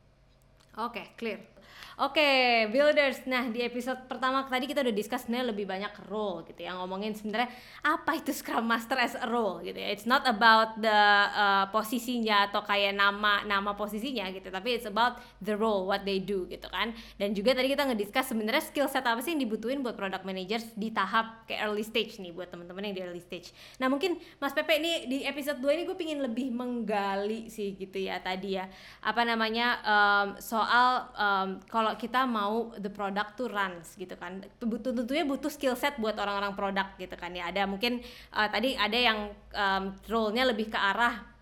[0.78, 1.52] Oke, clear.
[2.00, 2.24] Oke,
[2.72, 3.20] builders.
[3.28, 7.12] Nah, di episode pertama tadi kita udah discuss sebenarnya lebih banyak role gitu ya, ngomongin
[7.12, 7.52] sebenarnya
[7.84, 9.92] apa itu Scrum Master as a role gitu ya.
[9.92, 11.00] It's not about the
[11.36, 16.16] uh, posisinya atau kayak nama nama posisinya gitu, tapi it's about the role, what they
[16.16, 16.96] do gitu kan.
[17.20, 20.72] Dan juga tadi kita ngediscuss sebenarnya skill set apa sih yang dibutuhin buat product managers
[20.72, 23.52] di tahap kayak early stage nih buat teman-teman yang di early stage.
[23.76, 28.00] Nah, mungkin Mas Pepe ini di episode 2 ini gue pingin lebih menggali sih gitu
[28.00, 28.64] ya tadi ya.
[29.04, 34.46] Apa namanya um, soal soal um, kalau kita mau the product to runs gitu kan
[34.62, 37.98] butuh tentunya butuh skill set buat orang-orang produk gitu kan ya ada mungkin
[38.30, 39.18] uh, tadi ada yang
[39.50, 41.32] um, role-nya lebih ke arah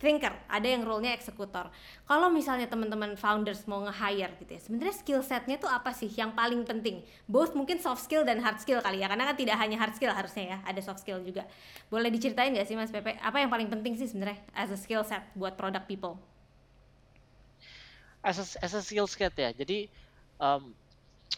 [0.00, 1.68] thinker, ada yang role-nya eksekutor.
[2.08, 6.32] Kalau misalnya teman-teman founders mau nge-hire gitu ya, sebenarnya skill setnya tuh apa sih yang
[6.32, 7.04] paling penting?
[7.28, 10.16] Both mungkin soft skill dan hard skill kali ya, karena kan tidak hanya hard skill
[10.16, 11.44] harusnya ya, ada soft skill juga.
[11.92, 15.04] Boleh diceritain nggak sih Mas Pepe, apa yang paling penting sih sebenarnya as a skill
[15.04, 16.16] set buat product people?
[18.20, 19.88] As a, as a skill set ya, jadi
[20.36, 20.76] um,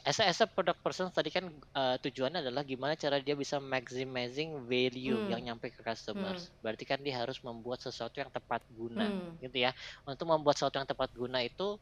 [0.03, 1.47] as a, as a product person tadi kan
[1.79, 5.31] uh, tujuannya adalah gimana cara dia bisa maximizing value hmm.
[5.31, 6.51] yang nyampe ke customers.
[6.51, 6.55] Hmm.
[6.66, 9.38] Berarti kan dia harus membuat sesuatu yang tepat guna, hmm.
[9.47, 9.71] gitu ya.
[10.03, 11.79] Untuk membuat sesuatu yang tepat guna itu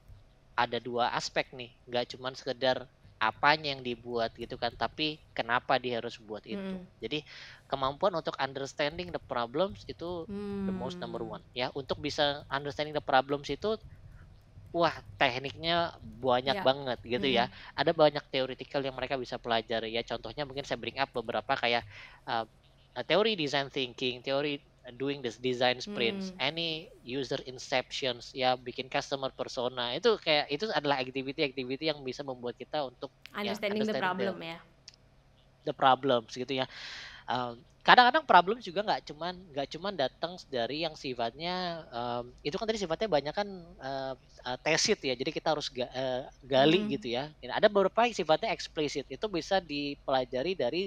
[0.52, 2.84] ada dua aspek nih, nggak cuma sekedar
[3.20, 6.56] apanya yang dibuat gitu kan, tapi kenapa dia harus buat itu.
[6.56, 6.84] Hmm.
[7.00, 7.24] Jadi
[7.68, 10.68] kemampuan untuk understanding the problems itu hmm.
[10.68, 11.40] the most number hmm.
[11.40, 11.72] one ya.
[11.72, 13.80] Untuk bisa understanding the problems itu
[14.70, 16.66] wah tekniknya banyak yeah.
[16.66, 17.36] banget gitu mm.
[17.36, 17.44] ya.
[17.74, 20.02] Ada banyak theoretical yang mereka bisa pelajari ya.
[20.06, 21.82] Contohnya mungkin saya bring up beberapa kayak
[22.26, 22.46] uh,
[23.06, 24.62] teori design thinking, teori
[24.96, 26.40] doing this design sprints, mm.
[26.40, 32.56] any user inceptions, ya bikin customer persona itu kayak itu adalah activity-activity yang bisa membuat
[32.58, 34.58] kita untuk understanding, ya, understanding the problem the, ya.
[35.68, 36.66] The problems gitu ya.
[37.30, 42.68] Um, kadang-kadang problem juga nggak cuman nggak cuman datang dari yang sifatnya um, itu kan
[42.68, 43.48] tadi sifatnya banyak kan
[43.80, 44.14] uh,
[44.44, 46.90] uh, tesit ya jadi kita harus ga, uh, gali hmm.
[46.98, 47.32] gitu ya.
[47.40, 50.82] Ada beberapa yang sifatnya eksplisit itu bisa dipelajari dari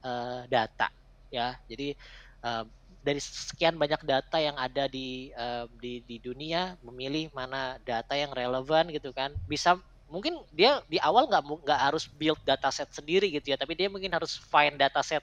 [0.00, 0.88] uh, data
[1.28, 1.58] ya.
[1.68, 1.92] Jadi
[2.40, 2.64] uh,
[3.00, 8.32] dari sekian banyak data yang ada di uh, di di dunia memilih mana data yang
[8.32, 9.36] relevan gitu kan.
[9.44, 9.76] Bisa
[10.10, 14.10] mungkin dia di awal nggak nggak harus build dataset sendiri gitu ya tapi dia mungkin
[14.10, 15.22] harus find dataset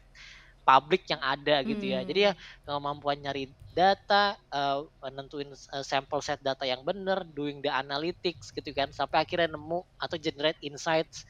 [0.67, 2.03] publik yang ada gitu ya.
[2.03, 2.67] Jadi ya hmm.
[2.67, 8.75] kemampuan nyari data, uh, nentuin uh, sampel set data yang benar, doing the analytics gitu
[8.75, 11.23] kan, sampai akhirnya nemu atau generate insights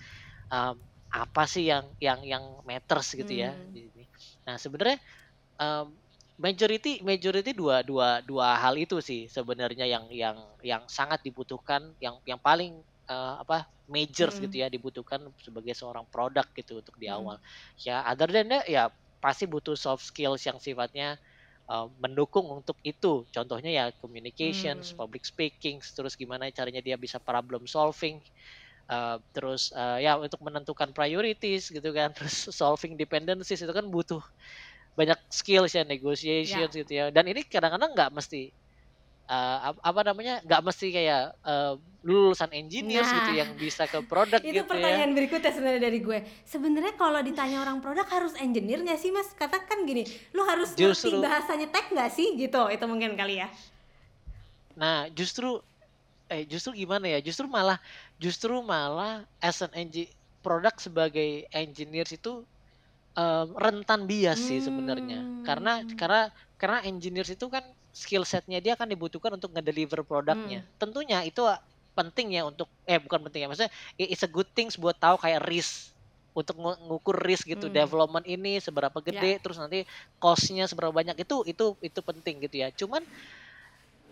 [0.49, 0.81] um,
[1.13, 3.53] apa sih yang yang yang matters gitu ya.
[3.53, 3.93] hmm.
[3.93, 4.05] ya.
[4.49, 4.97] Nah sebenarnya
[5.61, 5.93] um,
[6.41, 12.17] majority majority dua dua dua hal itu sih sebenarnya yang yang yang sangat dibutuhkan, yang
[12.25, 12.79] yang paling
[13.11, 14.47] uh, apa majors hmm.
[14.47, 17.39] gitu ya dibutuhkan sebagai seorang produk gitu untuk di awal.
[17.39, 17.83] Hmm.
[17.83, 21.17] Ya other than that ya pasti butuh soft skills yang sifatnya
[21.67, 23.27] uh, mendukung untuk itu.
[23.29, 24.97] Contohnya ya communications, hmm.
[24.97, 28.23] public speaking, terus gimana caranya dia bisa problem solving,
[28.89, 34.23] uh, terus uh, ya untuk menentukan priorities gitu kan, terus solving dependencies itu kan butuh
[34.97, 36.81] banyak skills ya negotiations yeah.
[36.81, 37.05] gitu ya.
[37.13, 38.49] Dan ini kadang-kadang nggak mesti
[39.27, 41.75] uh, apa namanya nggak mesti kayak uh,
[42.07, 44.67] lulusan engineer nah, gitu yang bisa ke produk itu gitu ya.
[44.67, 46.19] pertanyaan berikutnya sebenarnya dari gue.
[46.47, 49.35] Sebenarnya kalau ditanya orang produk harus engineer nggak sih mas?
[49.35, 52.39] Katakan gini lu harus justru, ngerti bahasanya tech nggak sih?
[52.39, 53.47] Gitu itu mungkin kali ya.
[54.79, 55.59] Nah justru
[56.31, 57.19] eh justru gimana ya?
[57.19, 57.77] Justru malah
[58.17, 60.15] justru malah as an engineer
[60.47, 62.47] produk sebagai engineer itu
[63.19, 65.43] um, rentan bias sih sebenarnya.
[65.43, 65.99] Karena hmm.
[65.99, 70.61] karena karena engineers itu kan skill setnya dia akan dibutuhkan untuk ngedeliver produknya.
[70.61, 70.69] Hmm.
[70.77, 71.41] Tentunya itu
[71.97, 75.41] penting ya untuk eh bukan penting ya maksudnya it's a good things buat tahu kayak
[75.49, 75.89] risk
[76.37, 77.73] untuk ngukur risk gitu hmm.
[77.73, 79.41] development ini seberapa gede yeah.
[79.41, 79.81] terus nanti
[80.21, 83.01] costnya seberapa banyak itu itu itu penting gitu ya cuman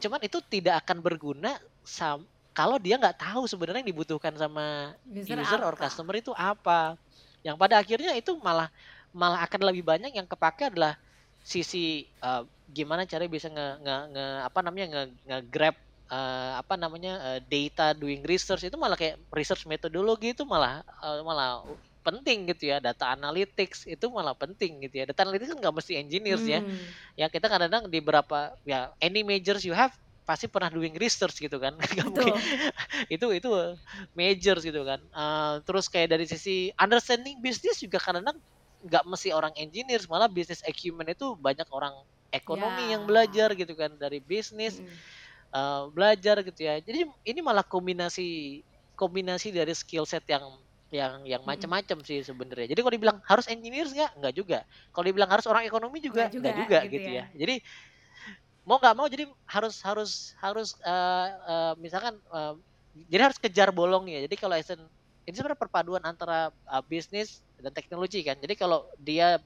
[0.01, 2.25] cuman itu tidak akan berguna sam
[2.57, 6.97] kalau dia nggak tahu sebenarnya yang dibutuhkan sama user, user or customer itu apa
[7.45, 8.73] yang pada akhirnya itu malah
[9.13, 10.97] malah akan lebih banyak yang kepake adalah
[11.45, 15.75] sisi uh, gimana cara bisa nge, nge, nge apa namanya nge, nge grab
[16.09, 21.21] uh, apa namanya uh, data doing research itu malah kayak research metodologi itu malah uh,
[21.25, 21.65] malah
[22.05, 22.77] penting gitu ya.
[22.77, 25.05] Data analytics itu malah penting gitu ya.
[25.09, 26.61] Data analytics kan nggak mesti engineers ya.
[26.61, 26.69] hmm.
[27.17, 29.93] ya ya kita kadang-kadang di berapa ya any majors you have
[30.25, 31.73] pasti pernah doing research gitu kan.
[32.05, 32.33] Mungkin.
[33.13, 33.49] Itu itu
[34.17, 35.01] majors gitu kan.
[35.13, 38.41] Uh, terus kayak dari sisi understanding bisnis juga kadang-kadang
[38.85, 41.93] nggak mesti orang engineer malah bisnis acumen itu banyak orang
[42.35, 42.91] ekonomi yeah.
[42.97, 44.87] yang belajar gitu kan dari bisnis mm.
[45.55, 48.61] uh, belajar gitu ya jadi ini malah kombinasi
[48.99, 50.43] kombinasi dari skill set yang
[50.93, 54.59] yang yang macam-macam sih sebenarnya jadi kalau dibilang harus engineer nggak nggak juga
[54.93, 57.25] kalau dibilang harus orang ekonomi juga nggak juga, juga gitu, gitu ya.
[57.25, 57.55] ya jadi
[58.63, 62.55] mau nggak mau jadi harus harus harus uh, uh, misalkan uh,
[63.09, 64.79] jadi harus kejar bolongnya jadi kalau Esen
[65.25, 68.37] ini sebenarnya perpaduan antara uh, bisnis dan teknologi kan.
[68.37, 69.41] Jadi kalau dia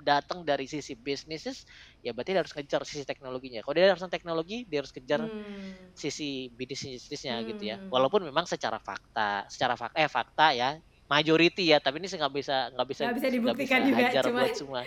[0.00, 1.66] datang dari sisi bisnis
[2.02, 3.60] ya berarti dia harus kejar sisi teknologinya.
[3.62, 5.94] Kalau dia harus teknologi, dia harus kejar hmm.
[5.94, 7.46] sisi bisnisnya hmm.
[7.54, 7.76] gitu ya.
[7.76, 7.90] Hmm.
[7.90, 12.70] Walaupun memang secara fakta, secara fakta eh fakta ya majority ya, tapi ini nggak bisa
[12.76, 14.80] nggak bisa nggak bisa dibuktikan bisa juga buat semua.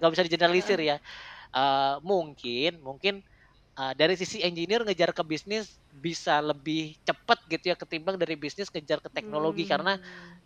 [0.00, 0.96] Nggak bisa digeneralisir ya.
[1.54, 3.22] Uh, mungkin mungkin
[3.78, 8.70] uh, dari sisi engineer ngejar ke bisnis bisa lebih cepat gitu ya ketimbang dari bisnis
[8.70, 9.70] ngejar ke teknologi hmm.
[9.70, 9.94] karena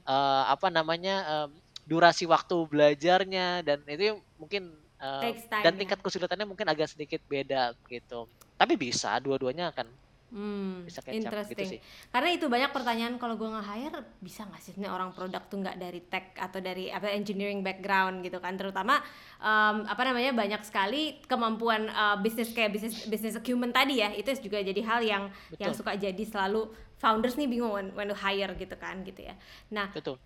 [0.04, 1.48] uh, apa namanya uh,
[1.88, 5.24] durasi waktu belajarnya dan itu mungkin uh,
[5.64, 5.78] dan ya.
[5.80, 8.28] tingkat kesulitannya mungkin agak sedikit beda gitu
[8.60, 9.88] tapi bisa dua-duanya akan
[10.28, 11.56] Hmm, bisa gitu interesting.
[11.56, 11.80] gitu sih.
[12.12, 15.80] Karena itu banyak pertanyaan kalau gue nge-hire bisa nggak sih ini orang produk tuh nggak
[15.80, 19.00] dari tech atau dari apa engineering background gitu kan terutama
[19.40, 24.28] um, apa namanya banyak sekali kemampuan uh, bisnis kayak bisnis bisnis acumen tadi ya itu
[24.44, 25.64] juga jadi hal yang Betul.
[25.64, 29.34] yang suka jadi selalu founders nih bingung when, when to hire gitu kan gitu ya.
[29.70, 30.18] Nah, betul.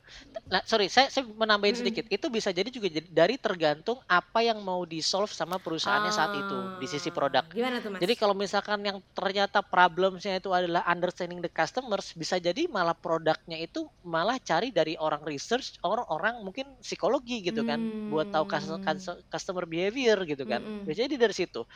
[0.48, 1.82] Nah, sorry, saya saya menambahin hmm.
[1.84, 2.04] sedikit.
[2.08, 6.32] Itu bisa jadi juga dari tergantung apa yang mau di solve sama perusahaannya oh, saat
[6.32, 7.44] itu di sisi ah, produk.
[7.52, 8.00] Gimana tuh, Mas?
[8.00, 13.60] Jadi kalau misalkan yang ternyata problemnya itu adalah understanding the customers, bisa jadi malah produknya
[13.60, 18.08] itu malah cari dari orang research, orang-orang mungkin psikologi gitu kan, hmm.
[18.08, 19.28] buat tahu hmm.
[19.28, 20.64] customer behavior gitu kan.
[20.64, 20.88] Hmm.
[20.88, 21.68] Jadi dari situ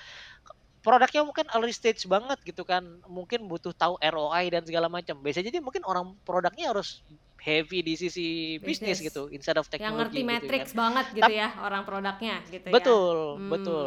[0.87, 5.43] produknya mungkin early stage banget gitu kan mungkin butuh tahu ROI dan segala macam bisa
[5.43, 7.03] jadi mungkin orang produknya harus
[7.43, 10.79] heavy di sisi bisnis gitu instead of teknologi yang ngerti gitu matrix kan.
[10.79, 13.39] banget gitu ya orang produknya gitu betul ya.
[13.43, 13.51] hmm.
[13.51, 13.87] betul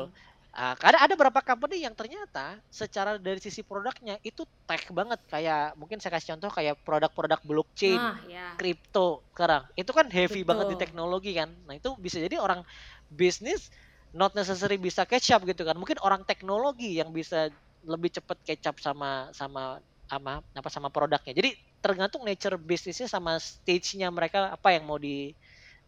[0.49, 5.77] Uh, ada ada beberapa company yang ternyata secara dari sisi produknya itu tech banget kayak
[5.77, 8.57] mungkin saya kasih contoh kayak produk-produk blockchain, ah, ya.
[8.57, 10.49] kripto sekarang itu kan heavy Betul.
[10.49, 11.53] banget di teknologi kan.
[11.69, 12.65] Nah itu bisa jadi orang
[13.13, 13.69] bisnis
[14.15, 15.75] not necessary bisa catch up gitu kan.
[15.77, 17.49] Mungkin orang teknologi yang bisa
[17.85, 21.33] lebih cepat catch up sama sama sama apa sama produknya.
[21.37, 25.31] Jadi tergantung nature bisnisnya sama stage-nya mereka apa yang mau di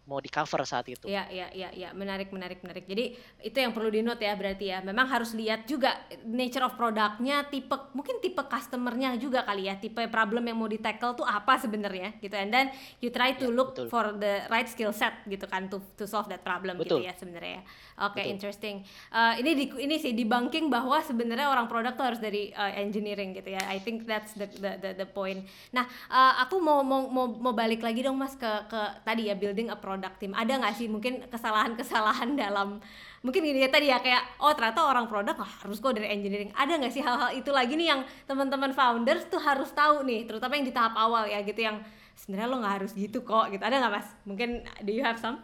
[0.09, 1.05] mau di cover saat itu.
[1.05, 1.89] Iya, iya, iya, ya.
[1.93, 2.89] menarik, menarik, menarik.
[2.89, 3.13] Jadi
[3.45, 4.81] itu yang perlu di note ya berarti ya.
[4.81, 5.93] Memang harus lihat juga
[6.25, 10.81] nature of produknya, tipe mungkin tipe customernya juga kali ya, tipe problem yang mau di
[10.81, 12.33] tackle tuh apa sebenarnya gitu.
[12.33, 13.93] And then you try to ya, look betul.
[13.93, 16.97] for the right skill set gitu kan to to solve that problem gitu betul.
[17.05, 17.61] gitu ya sebenarnya.
[18.01, 18.81] Oke, okay, interesting.
[19.13, 23.37] Uh, ini di ini sih debunking bahwa sebenarnya orang produk tuh harus dari uh, engineering
[23.37, 23.61] gitu ya.
[23.69, 25.45] I think that's the the the, the point.
[25.69, 29.37] Nah, uh, aku mau mau mau mau balik lagi dong Mas ke ke tadi ya
[29.37, 29.90] building a product
[30.21, 32.79] team ada nggak sih mungkin kesalahan-kesalahan dalam
[33.25, 36.53] mungkin gini ya tadi ya kayak oh ternyata orang produk oh, harus kok dari engineering.
[36.55, 40.55] Ada nggak sih hal-hal itu lagi nih yang teman-teman founders tuh harus tahu nih terutama
[40.55, 41.83] yang di tahap awal ya gitu yang
[42.15, 43.61] sebenarnya lo nggak harus gitu kok gitu.
[43.61, 44.07] Ada nggak mas?
[44.23, 44.49] Mungkin
[44.85, 45.41] do you have some?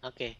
[0.00, 0.16] Oke.
[0.16, 0.32] Okay.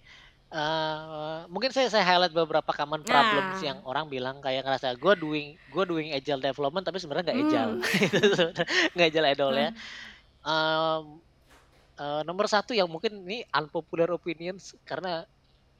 [0.50, 3.70] Uh, mungkin saya saya highlight beberapa common problems nah.
[3.70, 7.74] yang orang bilang kayak ngerasa gue doing gue doing agile development tapi sebenarnya nggak agile.
[7.80, 8.50] Hmm.
[8.98, 9.70] nggak agile at all ya.
[10.42, 11.22] Um,
[12.00, 15.28] uh, nomor satu yang mungkin ini unpopular opinions karena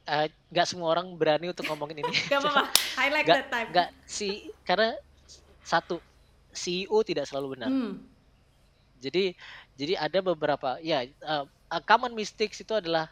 [0.05, 2.13] eh, nggak uh, semua orang berani untuk ngomongin ini.
[2.29, 2.69] Gak apa-apa,
[3.01, 3.67] highlight gak, that time.
[3.73, 4.93] Gak si karena
[5.65, 5.97] satu
[6.53, 7.73] CEO tidak selalu benar.
[7.73, 7.97] Hmm.
[9.01, 9.33] Jadi
[9.73, 11.49] jadi ada beberapa ya uh,
[11.89, 13.09] common mistakes itu adalah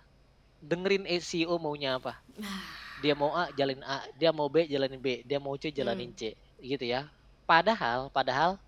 [0.61, 2.13] dengerin CEO maunya apa.
[2.99, 6.19] Dia mau A jalanin A, dia mau B jalanin B, dia mau C jalanin hmm.
[6.19, 7.07] C, gitu ya.
[7.47, 8.59] Padahal padahal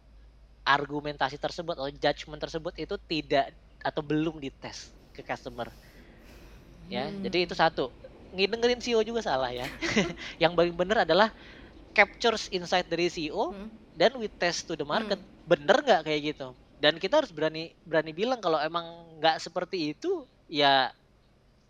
[0.63, 3.51] argumentasi tersebut atau judgement tersebut itu tidak
[3.81, 5.69] atau belum dites ke customer
[6.87, 7.25] ya hmm.
[7.27, 7.89] jadi itu satu
[8.31, 9.67] ngidengerin CEO juga salah ya
[10.41, 11.29] yang paling benar adalah
[11.91, 13.67] captures insight dari CEO hmm.
[13.99, 15.29] dan we test to the market hmm.
[15.47, 18.85] bener nggak kayak gitu dan kita harus berani berani bilang kalau emang
[19.21, 20.89] nggak seperti itu ya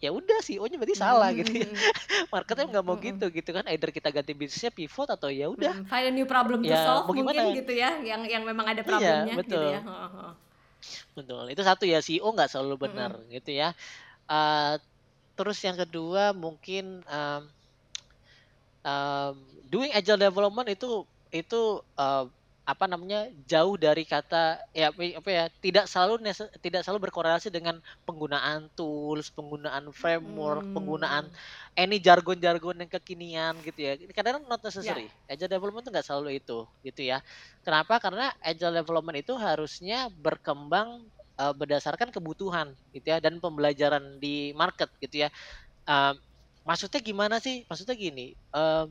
[0.02, 1.38] ya udah CEO-nya berarti salah hmm.
[1.46, 1.70] gitu ya.
[2.34, 3.06] Marketnya nggak mau hmm.
[3.06, 3.64] gitu gitu kan.
[3.70, 5.78] Either kita ganti bisnisnya pivot atau ya udah.
[5.78, 5.86] Hmm.
[5.86, 8.90] Find a new problem to ya, solve mungkin gitu ya, yang yang memang ada iya,
[8.90, 9.62] problemnya iya, betul.
[9.62, 9.80] gitu ya.
[11.14, 13.34] Betul, itu satu ya CEO nggak selalu benar mm -hmm.
[13.42, 13.70] gitu ya.
[14.26, 14.80] Uh,
[15.36, 17.42] terus yang kedua mungkin um,
[18.86, 19.34] um,
[19.72, 22.28] doing agile development itu itu uh,
[22.62, 26.30] apa namanya jauh dari kata ya apa ya tidak selalu
[26.62, 30.76] tidak selalu berkorelasi dengan penggunaan tools, penggunaan framework, hmm.
[30.78, 31.26] penggunaan
[31.74, 33.98] any jargon-jargon yang kekinian gitu ya.
[34.14, 35.10] Kadang-kadang not necessary.
[35.26, 35.34] Yeah.
[35.34, 37.26] Agile development itu nggak selalu itu gitu ya.
[37.66, 37.98] Kenapa?
[37.98, 41.02] Karena agile development itu harusnya berkembang
[41.42, 45.30] uh, berdasarkan kebutuhan gitu ya dan pembelajaran di market gitu ya.
[45.90, 46.14] Uh,
[46.62, 47.66] maksudnya gimana sih?
[47.66, 48.38] Maksudnya gini.
[48.54, 48.86] Uh,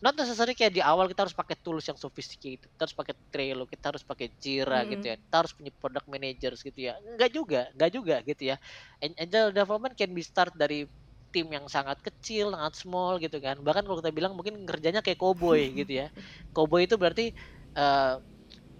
[0.00, 3.68] not necessary kayak di awal kita harus pakai tools yang sophisticated kita harus pakai Trello
[3.68, 4.88] kita harus pakai Jira hmm.
[4.96, 6.96] gitu ya kita harus punya product managers gitu ya.
[7.04, 8.56] Enggak juga enggak juga gitu ya.
[9.00, 10.88] Agile development can be start dari
[11.30, 13.60] tim yang sangat kecil sangat small gitu kan.
[13.60, 16.08] Bahkan kalau kita bilang mungkin kerjanya kayak cowboy gitu ya.
[16.56, 17.36] Cowboy itu berarti
[17.76, 18.18] uh,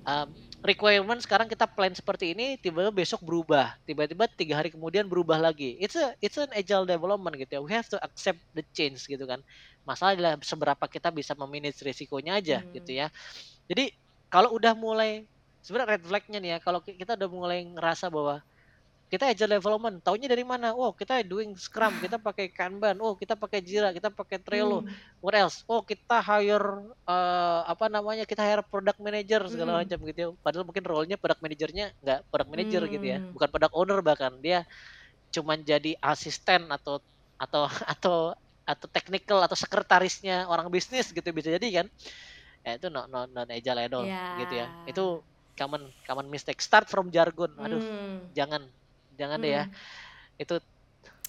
[0.08, 0.26] uh,
[0.60, 3.76] requirement sekarang kita plan seperti ini tiba-tiba besok berubah.
[3.88, 5.76] Tiba-tiba tiga hari kemudian berubah lagi.
[5.80, 7.60] It's a it's an agile development gitu ya.
[7.64, 9.40] We have to accept the change gitu kan.
[9.88, 12.70] Masalah adalah seberapa kita bisa memanage risikonya aja hmm.
[12.76, 13.08] gitu ya.
[13.66, 13.96] Jadi
[14.28, 15.24] kalau udah mulai
[15.64, 18.44] sebenarnya red flagnya nih ya kalau kita udah mulai ngerasa bahwa
[19.10, 20.00] kita agile development.
[20.06, 20.70] Taunya dari mana?
[20.72, 22.96] Oh, kita doing Scrum, kita pakai Kanban.
[23.02, 24.86] Oh, kita pakai Jira, kita pakai Trello.
[24.86, 24.90] Hmm.
[25.18, 25.66] What else?
[25.66, 28.24] Oh, kita hire eh, apa namanya?
[28.24, 29.80] Kita hire product manager segala Hmm.
[29.84, 30.28] macam gitu ya.
[30.40, 33.18] Padahal mungkin role-nya product manajernya nggak product manager gitu ya.
[33.20, 33.34] Hmm.
[33.34, 34.32] Bukan product owner bahkan.
[34.40, 34.62] Dia
[35.34, 36.98] cuman jadi asisten atau
[37.38, 37.62] atau
[37.94, 38.16] atau
[38.66, 41.86] atau technical atau sekretarisnya orang bisnis gitu bisa jadi kan.
[42.66, 44.68] Ya itu non non non agile at all gitu ya.
[44.68, 44.84] Ya.
[44.86, 45.24] Itu
[45.58, 46.60] common common mistake.
[46.62, 47.52] Start from jargon.
[47.60, 48.30] Aduh, Hmm.
[48.36, 48.62] jangan
[49.20, 49.64] jangan deh ya.
[49.64, 49.76] Hmm.
[50.38, 50.56] Itu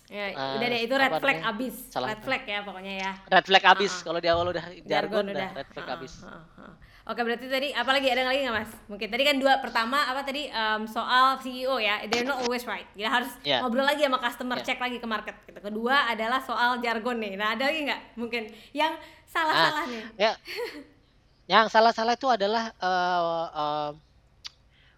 [0.07, 1.55] Ya, Eh, udah deh itu red flag namanya?
[1.55, 1.75] abis.
[1.87, 2.07] Salah.
[2.11, 3.11] Red flag ya pokoknya ya.
[3.25, 3.91] red flag abis.
[3.93, 4.03] Ah-ah.
[4.03, 5.49] Kalau di awal udah jargon, udah udah.
[5.55, 6.13] red flag Ah, abis.
[6.21, 6.73] ah, ah.
[7.03, 8.71] Oke berarti tadi apalagi ada lagi nggak mas?
[8.85, 12.85] Mungkin tadi kan dua pertama apa tadi em, soal CEO ya, they're not always right.
[12.91, 13.63] Kita harus Ya.
[13.63, 14.65] ngobrol lagi sama customer, Ya.
[14.65, 15.35] cek lagi ke market.
[15.41, 15.59] Gitu.
[15.61, 17.33] Kedua adalah soal jargon nih.
[17.33, 18.01] Nah ada lagi nggak?
[18.13, 20.03] Mungkin yang salah-salah nih.
[20.19, 20.31] Ya.
[21.47, 23.89] Yang salah-salah itu adalah eh, eh,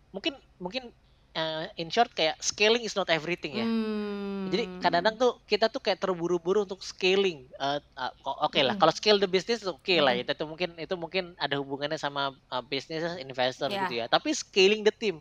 [0.10, 0.84] mungkin mungkin
[1.34, 3.66] eh, in short kayak scaling is not everything ya.
[3.66, 4.48] Hmm.
[4.54, 7.46] Jadi kadang-kadang tuh kita tuh kayak terburu-buru untuk scaling.
[7.50, 7.80] Eh,
[8.22, 10.14] kok- Oke lah, kalau scale the business oke lah.
[10.14, 13.86] Itu mungkin itu mungkin ada hubungannya sama eh, business investor Ya.
[13.86, 14.06] gitu ya.
[14.06, 15.18] Tapi scaling the team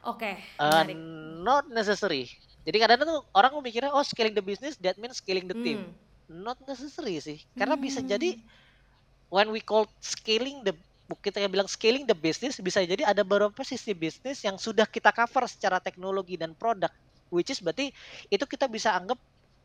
[0.00, 0.96] Oke, eh, menarik.
[1.42, 2.30] not necessary.
[2.62, 5.82] Jadi kadang-kadang tuh orang mikirnya oh scaling the business that means scaling the team.
[6.28, 6.46] Hmm.
[6.46, 7.42] Not necessary sih.
[7.52, 8.44] Karena bisa jadi Hmm.
[9.28, 10.74] when we call scaling the
[11.18, 15.46] kita bilang scaling the business bisa jadi ada beberapa sisi bisnis yang sudah kita cover
[15.50, 16.90] secara teknologi dan produk
[17.32, 17.90] which is berarti
[18.30, 19.18] itu kita bisa anggap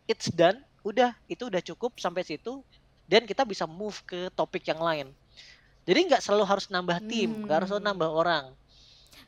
[0.10, 2.62] it's done udah itu udah cukup sampai situ
[3.06, 5.08] dan kita bisa move ke topik yang lain
[5.86, 7.90] jadi nggak selalu harus nambah tim nggak harus selalu Hmm.
[7.94, 8.44] nambah orang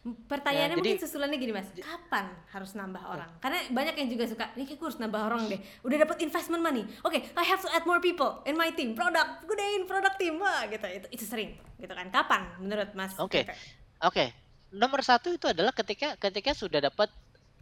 [0.03, 3.29] Pertanyaannya Ya, jadi- mungkin susulannya gini mas, kapan harus nambah orang?
[3.39, 5.59] Karena banyak yang juga suka, nih kayak gue harus nambah orang deh.
[5.83, 8.95] Udah dapat investment money, oke, I have to add more people in my team.
[8.95, 10.87] Product, gedein product team, wah gitu.
[10.87, 12.07] Itu, itu sering, gitu kan?
[12.09, 13.13] Kapan menurut mas?
[13.17, 13.43] Oke.
[13.43, 13.53] Pepe?
[14.03, 14.25] Oke,
[14.71, 17.09] nomor satu itu adalah ketika ketika sudah dapat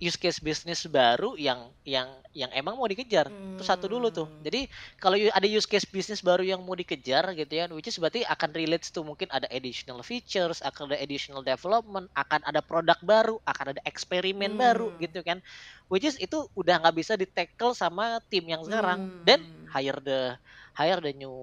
[0.02, 3.32] use case bisnis baru yang yang yang emang mau dikejar.
[3.56, 4.28] Itu satu dulu tuh.
[4.28, 4.44] Hmm.
[4.44, 4.68] Jadi
[5.00, 8.24] kalau you- ada use case bisnis baru yang mau dikejar gitu ya, which is berarti
[8.28, 13.40] akan relates to mungkin ada additional features, akan ada additional development, akan ada produk baru,
[13.48, 15.00] akan ada eksperimen baru Hmm.
[15.00, 15.40] gitu kan.
[15.88, 19.10] Which is itu udah nggak bisa di tackle sama tim yang sekarang.
[19.24, 19.66] Dan Hmm.
[19.72, 20.36] hire the
[20.76, 21.36] hire the new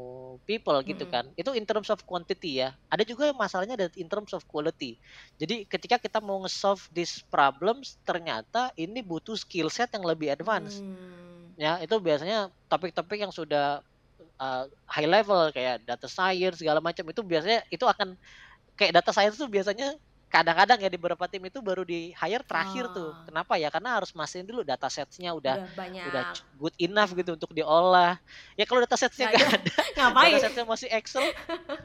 [0.45, 1.25] people gitu kan.
[1.41, 2.77] Itu in terms of quantity ya.
[2.93, 5.01] Ada juga masalahnya ada in terms of quality.
[5.41, 10.85] Jadi ketika kita mau nge-solve these problems ternyata ini butuh skill set yang lebih advance.
[10.85, 11.57] Hmm.
[11.57, 13.81] Ya, itu biasanya topik-topik yang sudah
[14.37, 18.15] uh, high level kayak data science segala macam itu biasanya itu akan
[18.77, 19.97] kayak data science tuh biasanya
[20.33, 23.13] kadang-kadang ya di beberapa tim itu baru di hire terakhir tuh.
[23.13, 23.25] Ah.
[23.29, 23.69] Kenapa ya?
[23.69, 26.05] Karena harus mastiin dulu data sets-nya udah Udah banyak.
[26.09, 26.23] udah
[26.57, 28.17] good enough gitu untuk diolah.
[28.57, 30.33] Ya kalau data setsnya Nggak ada, Ngapain?
[30.33, 31.25] data setsnya masih Excel,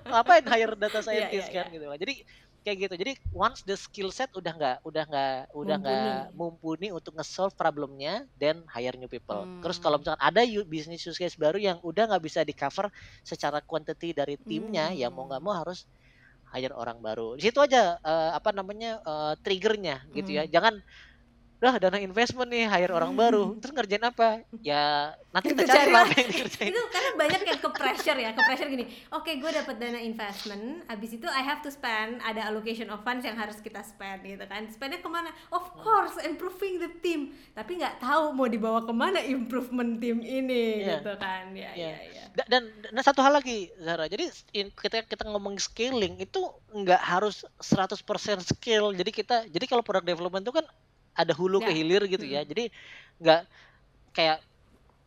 [0.08, 1.86] ngapain hire data Iya, scientist iya, kan gitu.
[1.92, 2.14] Jadi
[2.64, 2.96] kayak gitu.
[3.00, 8.28] Jadi once the skill set udah nggak udah nggak udah nggak mumpuni untuk nge-solve problemnya,
[8.36, 9.48] then hire new people.
[9.64, 10.04] Terus kalau Hmm.
[10.04, 12.92] misalkan ada business use case baru yang udah nggak bisa di cover
[13.24, 15.48] secara quantity dari timnya, ya mau nggak Hmm.
[15.48, 15.88] mau harus
[16.58, 17.38] hire orang baru.
[17.38, 20.44] Di situ aja eh, apa namanya eh, triggernya gitu ya.
[20.46, 20.52] Hmm.
[20.54, 20.74] Jangan
[21.58, 23.58] udah dana investment nih hire orang baru.
[23.58, 24.46] Terus ngerjain apa?
[24.62, 26.70] Ya nanti kita Kita cari lah apa yang dikerjain.
[26.70, 28.86] Itu karena banyak yang ke pressure ya ke pressure gini.
[29.10, 33.26] Oke gue dapat dana investment abis itu I have to spend ada allocation of funds
[33.26, 34.70] yang harus kita spend gitu kan.
[34.70, 35.34] Spendnya ke mana?
[35.50, 37.34] Of course improving the team.
[37.52, 41.02] Tapi nggak tahu mau dibawa ke mana improvement tim ini Iya.
[41.02, 41.52] gitu kan.
[41.52, 41.90] Ya Iya.
[41.90, 42.24] ya ya.
[42.38, 44.06] Da- dan, dan satu hal lagi Zara.
[44.06, 47.98] Jadi in- ketika kita ngomong scaling itu nggak harus 100%
[48.44, 50.66] scale jadi kita jadi kalau product development itu kan
[51.18, 51.76] ada hulu ke Ya.
[51.76, 52.42] hilir gitu ya.
[52.46, 52.70] Jadi
[53.22, 53.42] nggak
[54.16, 54.40] kayak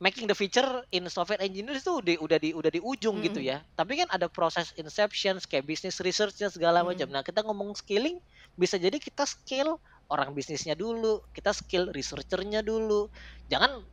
[0.00, 3.50] making the feature in software engineer itu di, udah di udah di ujung gitu Mm-mm.
[3.52, 3.58] ya.
[3.78, 7.08] Tapi kan ada proses inception kayak business researchnya segala macam.
[7.12, 8.18] Nah kita ngomong scaling
[8.56, 9.76] bisa jadi kita scale
[10.10, 13.08] orang bisnisnya dulu kita scale researchernya dulu.
[13.52, 13.84] Jangan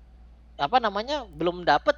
[0.57, 1.95] apa namanya belum dapet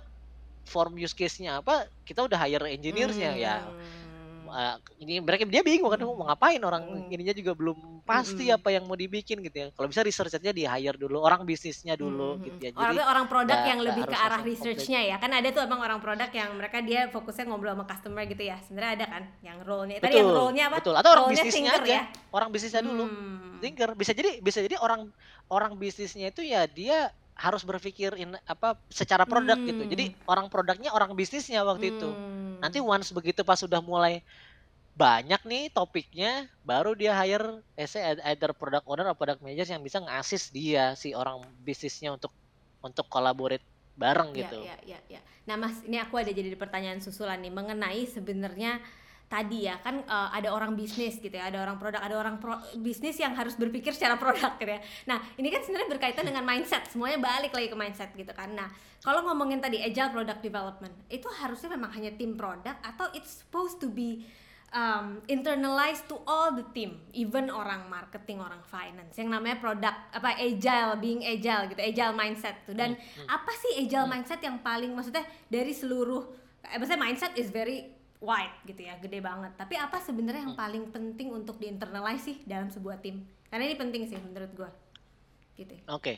[0.68, 3.56] form use case-nya apa kita udah hire engineers-nya ya.
[3.74, 4.09] Hmm.
[4.50, 7.08] Uh, ini mereka dia bingung kan mau ngapain orang Hmm.
[7.10, 8.58] ininya juga belum pasti Mm-mm.
[8.58, 9.68] apa yang mau dibikin gitu ya.
[9.72, 12.42] Kalau bisa researchernya di hire dulu orang bisnisnya dulu Mhm.
[12.44, 12.72] gitu ya.
[12.74, 15.16] Orang jadi orang produk nggak- yang lebih ke arah researchnya ya.
[15.16, 18.58] Kan ada tuh emang orang produk yang mereka dia fokusnya ngobrol sama customer gitu ya.
[18.66, 20.02] Sebenarnya ada kan yang role-nya.
[20.02, 20.76] Tadi yang betul role-nya apa?
[20.82, 20.96] betul.
[20.98, 21.86] Atau orang bisnisnya aja.
[21.86, 22.02] ya?
[22.30, 23.06] Orang bisnisnya dulu.
[23.06, 23.38] Hmm.
[23.60, 23.92] thinker.
[23.92, 25.12] Bisa jadi bisa jadi orang
[25.52, 30.20] orang bisnisnya itu ya dia harus berpikir in apa secara produk gitu jadi Hmm.
[30.28, 32.64] orang produknya orang bisnisnya waktu itu Hmm.
[32.64, 34.20] nanti once begitu pas sudah mulai
[34.98, 36.32] banyak nih topiknya
[36.62, 37.88] baru dia hire eh,
[38.36, 42.34] either product owner atau product manager yang bisa ngasih dia si orang bisnisnya untuk
[42.84, 43.64] untuk collaborate
[43.96, 45.22] bareng Ya, gitu ya, ya, ya.
[45.50, 48.78] Nah, Mas, ini aku ada jadi pertanyaan susulan nih mengenai sebenarnya
[49.30, 52.58] tadi ya kan uh, ada orang bisnis gitu ya ada orang produk ada orang pro
[52.82, 56.90] bisnis yang harus berpikir secara produk gitu ya nah ini kan sebenarnya berkaitan dengan mindset
[56.90, 58.68] semuanya balik lagi ke mindset gitu kan nah
[59.06, 63.78] kalau ngomongin tadi agile product development itu harusnya memang hanya tim produk atau it's supposed
[63.78, 64.26] to be
[64.74, 69.18] um, internalized to all the team, even orang marketing, orang finance.
[69.18, 72.78] Yang namanya produk apa agile, being agile gitu, agile mindset tuh.
[72.78, 73.28] Dan hmm, hmm.
[73.30, 74.14] apa sih agile hmm.
[74.14, 76.22] mindset yang paling maksudnya dari seluruh
[76.70, 79.56] eh, maksudnya mindset is very wide gitu ya, gede banget.
[79.56, 83.24] Tapi apa sebenarnya yang paling penting untuk diinternalize sih dalam sebuah tim?
[83.48, 84.72] Karena ini penting sih menurut gue.
[85.60, 85.76] Gitu.
[85.88, 86.18] Oke, okay.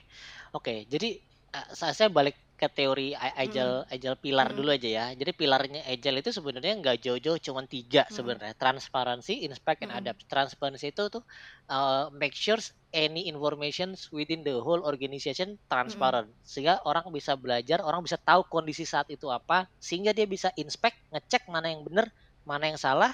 [0.53, 0.63] oke.
[0.65, 0.77] Okay.
[0.89, 1.09] Jadi
[1.53, 3.93] uh, saya balik ke teori agile hmm.
[3.97, 4.57] agile pilar hmm.
[4.61, 5.05] dulu aja ya.
[5.17, 8.13] Jadi pilarnya agile itu sebenarnya nggak jauh-jauh cuma tiga hmm.
[8.13, 8.53] sebenarnya.
[8.53, 10.21] Transparansi, inspect, and adapt.
[10.29, 11.25] Transparansi itu tuh
[11.73, 12.61] uh, make sure
[12.93, 16.45] any information within the whole organization transparent hmm.
[16.45, 21.01] sehingga orang bisa belajar, orang bisa tahu kondisi saat itu apa, sehingga dia bisa inspect,
[21.09, 22.13] ngecek mana yang benar,
[22.45, 23.09] mana yang salah,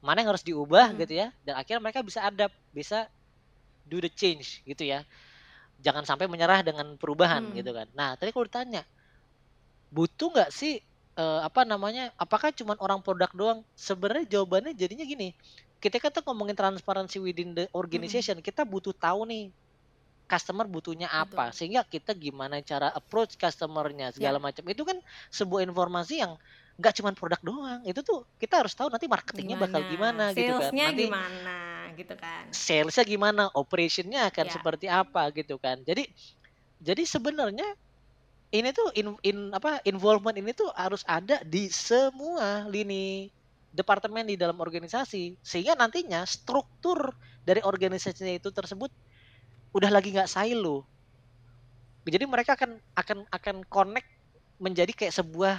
[0.00, 1.04] mana yang harus diubah hmm.
[1.04, 1.28] gitu ya.
[1.44, 3.12] Dan akhirnya mereka bisa adapt, bisa
[3.84, 5.04] do the change gitu ya
[5.80, 7.54] jangan sampai menyerah dengan perubahan hmm.
[7.56, 7.86] gitu kan.
[7.96, 8.82] Nah, tadi kalau ditanya,
[9.90, 10.80] butuh nggak sih
[11.16, 12.12] uh, apa namanya?
[12.20, 13.60] Apakah cuma orang produk doang?
[13.74, 15.32] Sebenarnya jawabannya jadinya gini.
[15.80, 18.44] Kita tuh ngomongin transparansi within the organization, hmm.
[18.44, 19.48] kita butuh tahu nih
[20.30, 21.56] customer butuhnya apa Betul.
[21.58, 24.42] sehingga kita gimana cara approach customernya segala ya.
[24.46, 25.02] macam itu kan
[25.34, 26.38] sebuah informasi yang
[26.78, 29.66] nggak cuma produk doang itu tuh kita harus tahu nanti marketingnya gimana?
[29.68, 31.54] bakal gimana gitu kan nanti gimana
[31.96, 32.44] gitu kan.
[32.50, 33.48] Salesnya gimana?
[33.54, 34.52] Operationnya akan ya.
[34.52, 35.80] seperti apa gitu kan.
[35.86, 36.06] Jadi
[36.80, 37.68] jadi sebenarnya
[38.50, 43.30] ini tuh in, in apa involvement ini tuh harus ada di semua lini
[43.70, 45.38] departemen di dalam organisasi.
[45.42, 47.14] Sehingga nantinya struktur
[47.46, 48.90] dari organisasinya itu tersebut
[49.76, 50.86] udah lagi nggak silo.
[52.08, 54.08] Jadi mereka akan akan akan connect
[54.58, 55.56] menjadi kayak sebuah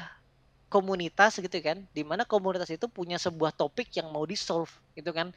[0.67, 1.87] komunitas gitu kan.
[1.95, 5.31] Di mana komunitas itu punya sebuah topik yang mau di solve gitu kan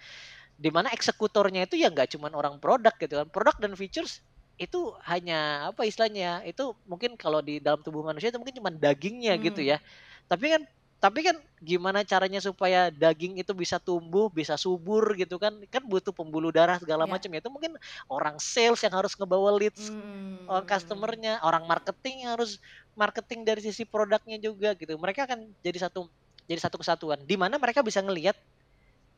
[0.55, 4.23] di mana eksekutornya itu ya nggak cuma orang produk gitu kan produk dan features
[4.55, 9.35] itu hanya apa istilahnya itu mungkin kalau di dalam tubuh manusia itu mungkin cuma dagingnya
[9.35, 9.43] hmm.
[9.51, 9.83] gitu ya
[10.31, 10.63] tapi kan
[11.03, 16.17] tapi kan gimana caranya supaya daging itu bisa tumbuh bisa subur gitu kan kan butuh
[16.17, 17.13] pembuluh darah segala yeah.
[17.13, 17.73] macam ya itu mungkin
[18.09, 20.49] orang sales yang harus ngebawa leads hmm.
[20.49, 22.57] orang customernya orang marketing yang harus
[22.97, 26.09] marketing dari sisi produknya juga gitu mereka akan jadi satu
[26.49, 28.39] jadi satu kesatuan di mana mereka bisa ngelihat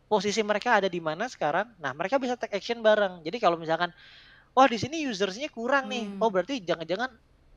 [0.06, 1.70] posisi mereka ada di mana sekarang.
[1.82, 3.22] Nah, mereka bisa take action bareng.
[3.26, 3.90] Jadi kalau misalkan
[4.54, 6.06] wah di sini usersnya kurang nih.
[6.06, 6.22] Hmm.
[6.22, 7.10] Oh, berarti jangan-jangan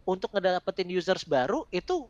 [0.10, 2.10] untuk ngedapetin users baru itu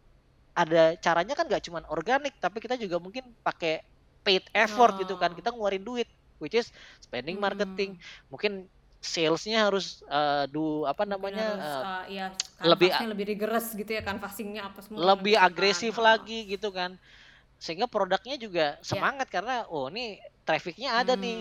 [0.55, 3.83] ada caranya kan gak cuma organik, tapi kita juga mungkin pakai
[4.23, 4.99] paid effort oh.
[5.03, 5.31] gitu kan.
[5.31, 5.35] Oh.
[5.35, 6.09] Kita ngeluarin duit
[6.39, 6.71] which is
[7.03, 7.45] spending hmm.
[7.45, 7.99] marketing.
[8.31, 8.67] Mungkin
[8.99, 12.25] salesnya harus uh, do apa namanya harus, uh, uh, ya,
[12.67, 16.99] lebih lebih rigorous gitu ya canvassingnya apa semua lebih agresif lagi gitu kan
[17.59, 18.81] sehingga produknya juga iya.
[18.81, 19.35] semangat yeah.
[19.35, 21.21] karena oh ini trafficnya ada hmm.
[21.21, 21.39] nih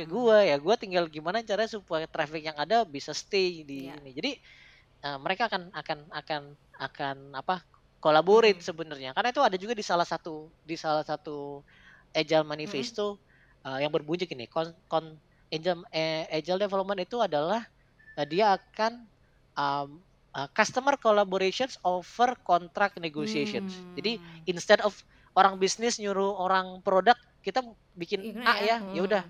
[0.00, 4.00] ke gua ya gua tinggal gimana cara supaya traffic yang ada bisa stay di yeah.
[4.00, 4.32] ini jadi
[5.04, 6.42] uh, mereka akan akan akan
[6.80, 7.60] akan apa
[8.00, 8.66] kolaborate hmm.
[8.66, 11.60] sebenarnya karena itu ada juga di salah satu di salah satu
[12.16, 13.68] agile manifesto hmm.
[13.68, 15.20] uh, yang berbunyi gini kon, kon
[15.52, 17.68] agile, eh, agile development itu adalah
[18.16, 19.04] uh, dia akan
[19.52, 20.00] um,
[20.32, 23.92] uh, customer collaborations over contract negotiations hmm.
[24.00, 24.12] jadi
[24.48, 24.96] instead of
[25.38, 27.14] orang bisnis nyuruh orang produk
[27.46, 27.62] kita
[27.94, 29.06] bikin Ini A ya, ya hmm.
[29.06, 29.22] udah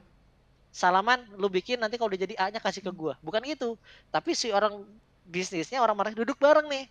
[0.73, 2.99] salaman lu bikin nanti kalau udah jadi A-nya kasih ke hmm.
[2.99, 3.15] gua.
[3.21, 3.77] Bukan gitu.
[4.09, 4.85] Tapi si orang
[5.29, 6.87] bisnisnya orang marah duduk bareng nih.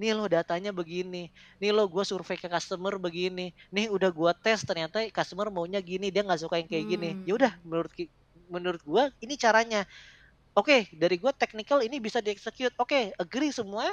[0.00, 1.28] Nih lo datanya begini.
[1.60, 3.52] Nih lo gua survei ke customer begini.
[3.68, 6.92] Nih udah gua tes ternyata customer maunya gini, dia nggak suka yang kayak hmm.
[6.96, 7.10] gini.
[7.28, 7.92] Ya udah menurut
[8.48, 9.84] menurut gua ini caranya.
[10.52, 12.76] Oke, okay, dari gua technical ini bisa dieksekut.
[12.76, 13.88] Oke, okay, agree semua.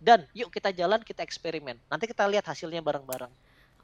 [0.00, 1.80] Dan yuk kita jalan, kita eksperimen.
[1.88, 3.32] Nanti kita lihat hasilnya bareng-bareng.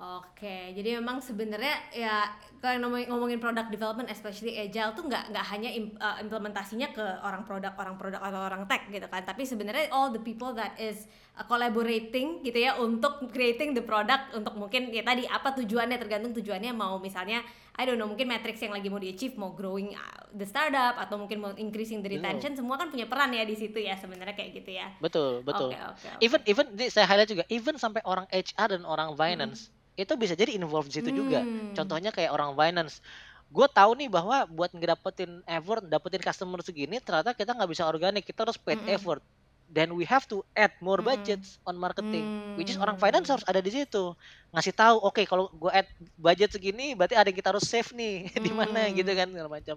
[0.00, 5.46] Oke, jadi memang sebenarnya ya kalau ngomongin, ngomongin product development, especially agile tuh nggak nggak
[5.52, 9.44] hanya im, uh, implementasinya ke orang produk, orang produk atau orang tech gitu kan, tapi
[9.44, 11.04] sebenarnya all the people that is
[11.36, 16.32] uh, collaborating gitu ya untuk creating the product untuk mungkin ya tadi apa tujuannya tergantung
[16.32, 17.44] tujuannya mau misalnya
[17.76, 20.96] I don't know mungkin matrix yang lagi mau di achieve mau growing uh, the startup
[20.96, 24.32] atau mungkin mau increasing the retention semua kan punya peran ya di situ ya sebenarnya
[24.32, 24.96] kayak gitu ya.
[24.96, 25.76] Betul betul.
[25.76, 26.24] Okay, okay, okay.
[26.24, 29.68] Even even saya highlight juga even sampai orang HR dan orang finance.
[29.68, 31.18] Hmm itu bisa jadi involved di situ hmm.
[31.18, 31.40] juga.
[31.74, 33.02] Contohnya kayak orang finance.
[33.50, 38.22] Gue tahu nih bahwa buat ngedapetin effort, dapetin customer segini, ternyata kita nggak bisa organik,
[38.22, 38.94] kita harus paid hmm.
[38.94, 39.22] effort.
[39.70, 42.58] Then we have to add more budgets on marketing, hmm.
[42.58, 44.18] which is orang finance harus ada di situ,
[44.50, 45.86] ngasih tahu, oke okay, kalau gue add
[46.18, 48.42] budget segini, berarti ada yang kita harus save nih hmm.
[48.46, 48.98] di mana hmm.
[48.98, 49.76] gitu kan segala macam.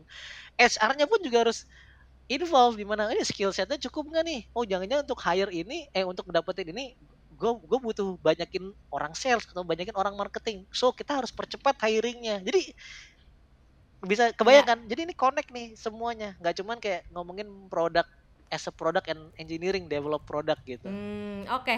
[0.58, 1.70] HR-nya pun juga harus
[2.26, 4.42] involve di mana ini skill setnya cukup nggak nih?
[4.58, 6.98] Oh jangan-jangan untuk hire ini, eh untuk dapetin ini
[7.36, 10.66] gue gue butuh banyakin orang sales atau banyakin orang marketing.
[10.74, 12.42] So kita harus percepat hiringnya.
[12.46, 12.74] Jadi
[14.04, 16.30] bisa kebayangkan jadi ini connect nih semuanya.
[16.42, 18.06] Nggak cuman kayak ngomongin produk
[18.56, 20.92] as a product and engineering develop produk gitu.
[20.92, 21.76] Hmm, oke.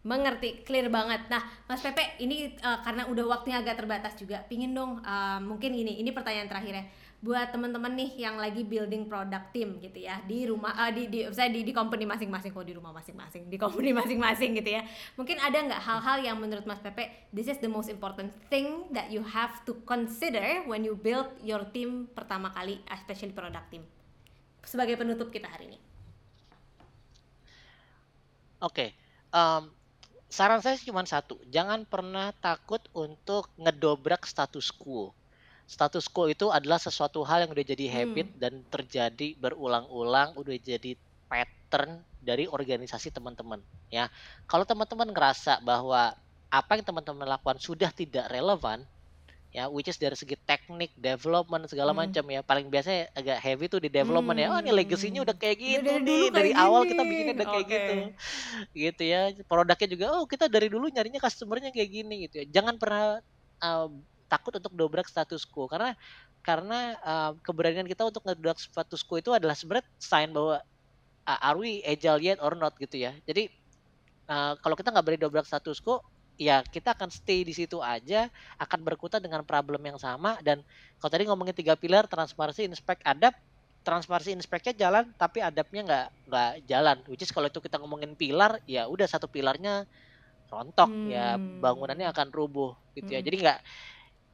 [0.00, 1.28] Mengerti, clear banget.
[1.28, 5.76] Nah, Mas Pepe, ini eh, karena udah waktunya agak terbatas juga, pingin dong, eh, mungkin
[5.76, 6.84] ini, ini pertanyaan terakhir ya,
[7.20, 11.18] buat teman-teman nih yang lagi building product team gitu ya, di rumah, eh, di, di,
[11.28, 14.88] saya di, di company masing-masing, kok di rumah masing-masing, di company masing-masing gitu ya.
[15.20, 19.12] Mungkin ada nggak hal-hal yang menurut Mas Pepe, this is the most important thing that
[19.12, 23.84] you have to consider when you build your team pertama kali, especially product team.
[24.64, 25.78] Sebagai penutup kita hari ini.
[28.64, 28.96] Oke,
[29.32, 29.64] em,
[30.30, 35.10] saran saya cuma satu, jangan pernah takut untuk ngedobrak status quo.
[35.66, 40.94] Status quo itu adalah sesuatu hal yang udah jadi habit dan terjadi berulang-ulang, udah jadi
[41.26, 43.58] pattern dari organisasi teman-teman.
[43.90, 44.06] Ya,
[44.46, 46.14] kalau teman-teman ngerasa bahwa
[46.50, 48.86] apa yang teman-teman lakukan sudah tidak relevan,
[49.50, 52.06] ya, which is dari segi teknik, development segala Hmm.
[52.06, 52.40] macam ya.
[52.42, 54.48] Paling biasanya agak heavy tuh di development ya.
[54.54, 57.10] Oh, ini legacy-nya udah kayak Udah gitu dari nih, kayak dari awal kita gini.
[57.10, 57.74] bikinnya udah kayak Oke.
[57.74, 57.94] gitu
[58.74, 62.74] gitu ya produknya juga oh kita dari dulu nyarinya customernya kayak gini gitu ya jangan
[62.80, 63.18] pernah
[63.60, 63.88] uh,
[64.30, 65.94] takut untuk dobrak status quo karena
[66.40, 70.62] karena uh, keberanian kita untuk ngedobrak status quo itu adalah sebenarnya sign bahwa
[71.26, 73.50] uh, are we agile yet or not gitu ya jadi
[74.30, 76.00] uh, kalau kita nggak berani dobrak status quo
[76.40, 80.40] ya kita akan stay di situ aja akan berkutat dengan problem yang sama.
[80.40, 80.64] Dan
[81.00, 83.38] kalau tadi ngomongin tiga pilar transparansi inspect adapt.
[83.80, 86.98] Transparansi inspeknya jalan tapi adabnya nggak nggak jalan.
[87.08, 89.84] Which is kalau itu kita ngomongin pilar ya udah satu pilarnya
[90.52, 90.90] rontok.
[91.04, 91.60] Ya Hmm.
[91.62, 93.20] bangunannya akan rubuh gitu ya.
[93.20, 93.26] Hmm.
[93.28, 93.58] jadi nggak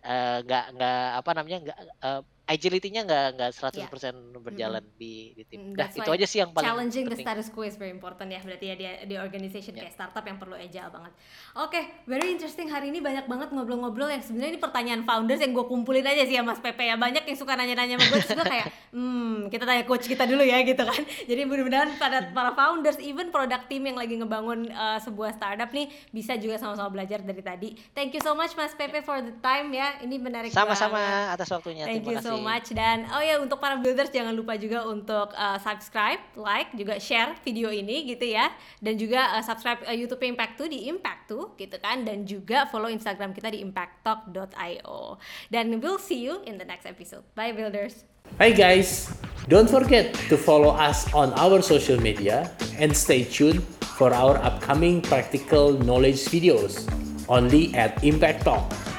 [0.07, 3.51] eh, nggak nggak apa namanya nggak eh, agility-nya nggak nggak
[3.91, 3.91] 100%
[4.39, 5.75] berjalan di di tim.
[5.75, 7.27] Mm, that's itu aja sih yang paling challenging the penting.
[7.27, 9.83] status quo is very important ya berarti ya di, di organization Ya.
[9.83, 11.13] kayak startup yang perlu agile banget.
[11.59, 15.67] Oke, very interesting hari ini banyak banget ngobrol-ngobrol yang sebenarnya ini pertanyaan founders yang gue
[15.67, 18.47] kumpulin aja sih ya Mas Pepe ya banyak yang suka nanya-nanya sama gue terus gue
[18.47, 18.67] kayak
[18.97, 21.03] hmm kita tanya coach kita dulu ya gitu kan.
[21.03, 25.91] Jadi mudah-mudahan pada para founders even product team yang lagi ngebangun uh, sebuah startup nih
[26.15, 27.69] bisa juga sama-sama belajar dari tadi.
[27.91, 29.99] Thank you so much Mas Pepe for the time ya.
[29.99, 31.85] Ini menarik Sama-sama atas waktunya.
[31.85, 32.49] Thank Terima you so kasih.
[32.49, 37.01] much dan oh ya untuk para builders jangan lupa juga untuk uh, subscribe, like, juga
[37.01, 38.53] share video ini gitu ya.
[38.79, 42.69] Dan juga uh, subscribe uh, YouTube Impact 2 di Impact 2 gitu kan dan juga
[42.69, 45.19] follow Instagram kita di impacttalk.io.
[45.49, 47.25] Dan we'll see you in the next episode.
[47.33, 48.05] Bye builders.
[48.43, 49.09] Hi guys!
[49.47, 53.63] Don't forget to follow us on our social media and stay tuned
[53.97, 56.83] for our upcoming practical knowledge videos
[57.31, 58.96] only at Impact Talk.